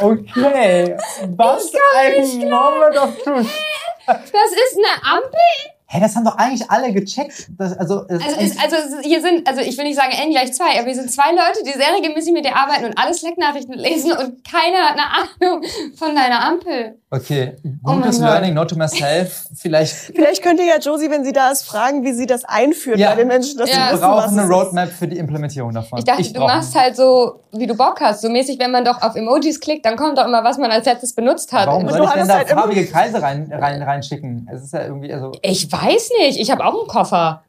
[0.00, 0.96] Okay,
[1.36, 3.46] was ein Moment of Truth.
[4.06, 5.79] Das ist eine Ampel?
[5.92, 7.48] Hey, das haben doch eigentlich alle gecheckt.
[7.58, 10.52] Das, also, es Also, ist, also hier sind, also ich will nicht sagen n gleich
[10.52, 13.72] zwei, aber wir sind zwei Leute, die sehr regelmäßig mit dir arbeiten und alle Slack-Nachrichten
[13.72, 15.64] lesen und keiner hat eine Ahnung
[15.96, 16.94] von deiner Ampel.
[17.10, 18.28] okay, Oh gutes Gott.
[18.28, 19.46] Learning, note to myself.
[19.56, 22.98] Vielleicht Vielleicht könnt ihr ja Josie, wenn sie da ist, fragen, wie sie das einführt
[23.00, 23.10] Ja.
[23.10, 23.88] bei den Menschen, dass Ja.
[23.88, 24.48] sie wir brauchen eine.
[24.48, 25.98] Roadmap für die Implementierung davon.
[25.98, 28.20] Ich dachte, du brauche- machst halt so, wie du Bock hast.
[28.22, 30.86] So mäßig, wenn man doch auf Emojis klickt, dann kommt doch immer, was man als
[30.86, 31.66] letztes benutzt hat.
[31.66, 34.48] Warum Und soll du ich denn da halt farbige Kreise rein, rein, reinschicken?
[34.54, 37.42] Es ist ja irgendwie, also, Ich weiß nicht, ich habe auch einen Koffer.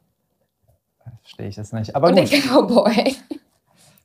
[1.22, 1.94] verstehe ich das nicht.
[1.96, 2.42] Aber Und den gut.
[2.50, 3.16] Cowboy.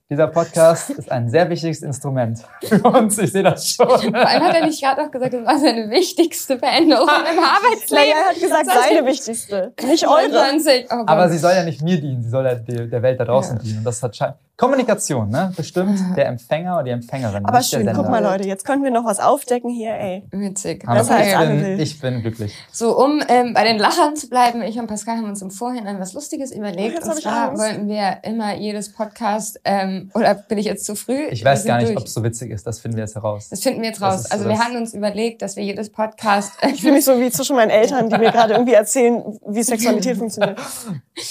[0.10, 3.18] Dieser Podcast ist ein sehr wichtiges Instrument für uns.
[3.18, 3.88] Ich sehe das schon.
[3.88, 7.90] Vor allem hat er nicht gerade auch gesagt, das war seine wichtigste Veränderung im Arbeitsleben.
[7.92, 10.30] Naja, er hat gesagt, seine wichtigste, nicht eure.
[10.30, 10.88] 29.
[10.92, 11.04] Oh.
[11.08, 13.60] Aber sie soll ja nicht mir dienen, sie soll ja der der Welt da draußen
[13.60, 13.80] dienen.
[13.80, 15.54] Und das hat schein- Kommunikation, ne?
[15.56, 17.46] Bestimmt der Empfänger oder die Empfängerin.
[17.46, 20.24] Aber schön, guck mal Leute, jetzt können wir noch was aufdecken hier, ey.
[20.32, 20.84] Witzig.
[20.88, 22.56] Als ich, bin, ich bin glücklich.
[22.72, 26.00] So, um ähm, bei den Lachern zu bleiben, ich und Pascal haben uns im Vorhinein
[26.00, 26.96] was Lustiges überlegt.
[26.96, 31.28] jetzt und zwar wollten wir immer jedes Podcast, ähm, oder bin ich jetzt zu früh?
[31.30, 32.66] Ich weiß gar nicht, ob es so witzig ist.
[32.66, 33.50] Das finden wir jetzt heraus.
[33.50, 34.22] Das finden wir jetzt raus.
[34.22, 37.20] ist so Also wir hatten uns überlegt, dass wir jedes Podcast, Ich fühle mich so
[37.20, 40.60] wie zwischen meinen Eltern, die mir gerade irgendwie erzählen, wie Sexualität funktioniert.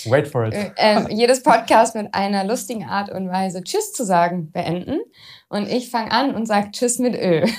[0.06, 0.54] Wait for it.
[0.76, 5.00] ähm, jedes Podcast mit einer lustigen Art und Weise Tschüss zu sagen beenden.
[5.48, 7.46] Und ich fange an und sage Tschüss mit Ö.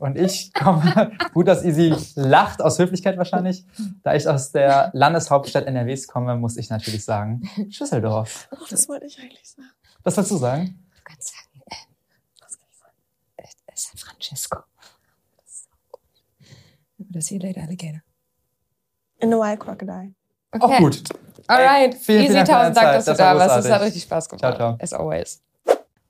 [0.00, 3.66] Und ich komme, gut, dass Easy lacht, aus Höflichkeit wahrscheinlich.
[4.02, 8.48] Da ich aus der Landeshauptstadt NRWs komme, muss ich natürlich sagen, Schüsseldorf.
[8.50, 9.68] Oh, das wollte ich eigentlich sagen.
[10.04, 10.78] Was willst du sagen?
[10.96, 11.74] Du kannst sagen, äh,
[12.40, 12.94] was kann ich sagen?
[13.36, 14.58] Äh, San Francisco.
[15.36, 16.00] Das ist so gut.
[16.98, 18.00] Das See you later, Alligator.
[19.18, 20.14] In a wild crocodile.
[20.52, 20.64] Okay.
[20.64, 21.02] Auch gut.
[21.46, 21.94] Alright.
[21.94, 23.66] Vielen, Easy, vielen tausend Dank, dass du Das war da warst.
[23.66, 24.40] Es hat richtig Spaß gemacht.
[24.40, 24.78] Ciao, ciao.
[24.80, 25.42] As always.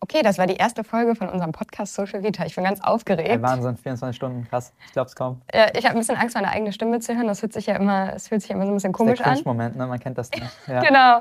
[0.02, 2.44] Okay, das war die erste Folge von unserem Podcast Social Vita.
[2.46, 3.28] Ich bin ganz aufgeregt.
[3.28, 4.72] Ey, Wahnsinn, 24 Stunden, krass.
[4.86, 5.42] Ich glaub's kaum.
[5.48, 7.26] Äh, ich habe ein bisschen Angst, meine eigene Stimme zu hören.
[7.28, 9.34] Das fühlt sich ja immer, es fühlt sich immer so ein bisschen komisch der an.
[9.34, 9.86] Cringe-Moment, ne?
[9.86, 10.42] Man kennt das nicht.
[10.66, 10.80] Ja.
[10.80, 11.20] Genau.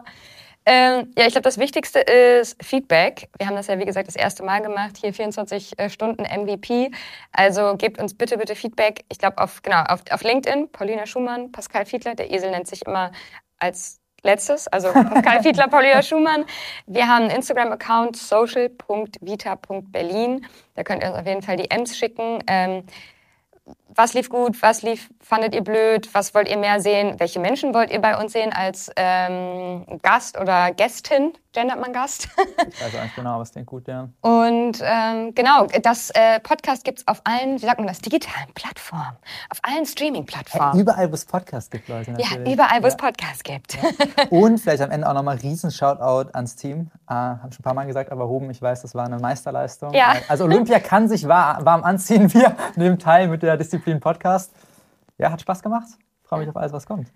[0.65, 3.29] Ähm, ja, ich glaube, das Wichtigste ist Feedback.
[3.37, 4.97] Wir haben das ja, wie gesagt, das erste Mal gemacht.
[4.97, 6.91] Hier 24 äh, Stunden MVP.
[7.31, 9.03] Also gebt uns bitte, bitte Feedback.
[9.09, 12.15] Ich glaube, auf, genau, auf, auf LinkedIn, Paulina Schumann, Pascal Fiedler.
[12.15, 13.11] Der Esel nennt sich immer
[13.57, 16.45] als letztes, also Pascal Fiedler, Paulina Schumann.
[16.85, 20.45] Wir haben einen Instagram-Account, social.vita.berlin.
[20.75, 22.43] Da könnt ihr uns auf jeden Fall DMs schicken.
[22.47, 22.83] Ähm,
[23.95, 27.73] was lief gut, was lief, fandet ihr blöd, was wollt ihr mehr sehen, welche Menschen
[27.73, 32.27] wollt ihr bei uns sehen als ähm, Gast oder Gästin, gendert man Gast.
[32.69, 34.07] Ich weiß nicht genau, es klingt gut, ja.
[34.21, 39.17] Und ähm, genau, das äh, Podcast gibt's auf allen, wie sagt man das, digitalen Plattformen,
[39.49, 40.79] auf allen Streaming-Plattformen.
[40.79, 42.11] Überall, wo es Podcasts gibt, Leute.
[42.11, 42.53] Ja, Natürlich.
[42.53, 42.97] überall, wo es Ja.
[42.99, 43.77] Podcasts gibt.
[44.29, 46.91] Und vielleicht am Ende auch nochmal riesen Shoutout ans Team.
[47.09, 49.93] Äh, haben schon ein paar Mal gesagt, aber Ruben, ich weiß, das war eine Meisterleistung.
[49.93, 50.13] Ja.
[50.27, 52.31] Also Olympia kann sich wa- warm anziehen.
[52.33, 54.53] Wir nehmen teil mit der Disziplin Podcast.
[55.17, 55.87] Ja, hat Spaß gemacht.
[56.23, 57.07] Freue mich auf alles, was kommt.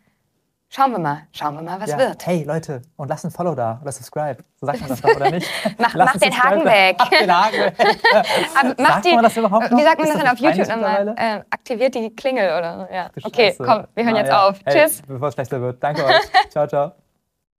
[0.75, 1.99] Schauen wir mal, schauen wir mal, was ja.
[1.99, 2.25] wird.
[2.25, 4.37] Hey Leute, und lasst ein Follow da oder subscribe.
[4.59, 5.47] So sagt man das doch, oder nicht?
[5.77, 6.95] Mach- mach den Haken weg.
[6.97, 7.75] Mach den Haken weg.
[8.59, 9.77] Aber macht Sagt die, man das überhaupt noch?
[9.77, 11.13] Wie sagt man das denn auf YouTube nochmal?
[11.15, 12.93] Äh, aktiviert die Klingel oder so.
[12.93, 13.09] Ja.
[13.21, 14.47] Okay, komm, wir hören Na jetzt ja.
[14.49, 14.59] auf.
[14.65, 15.03] Hey, Tschüss.
[15.03, 15.83] Bevor es schlechter wird.
[15.83, 16.21] Danke euch.
[16.49, 17.02] ciao, ciao.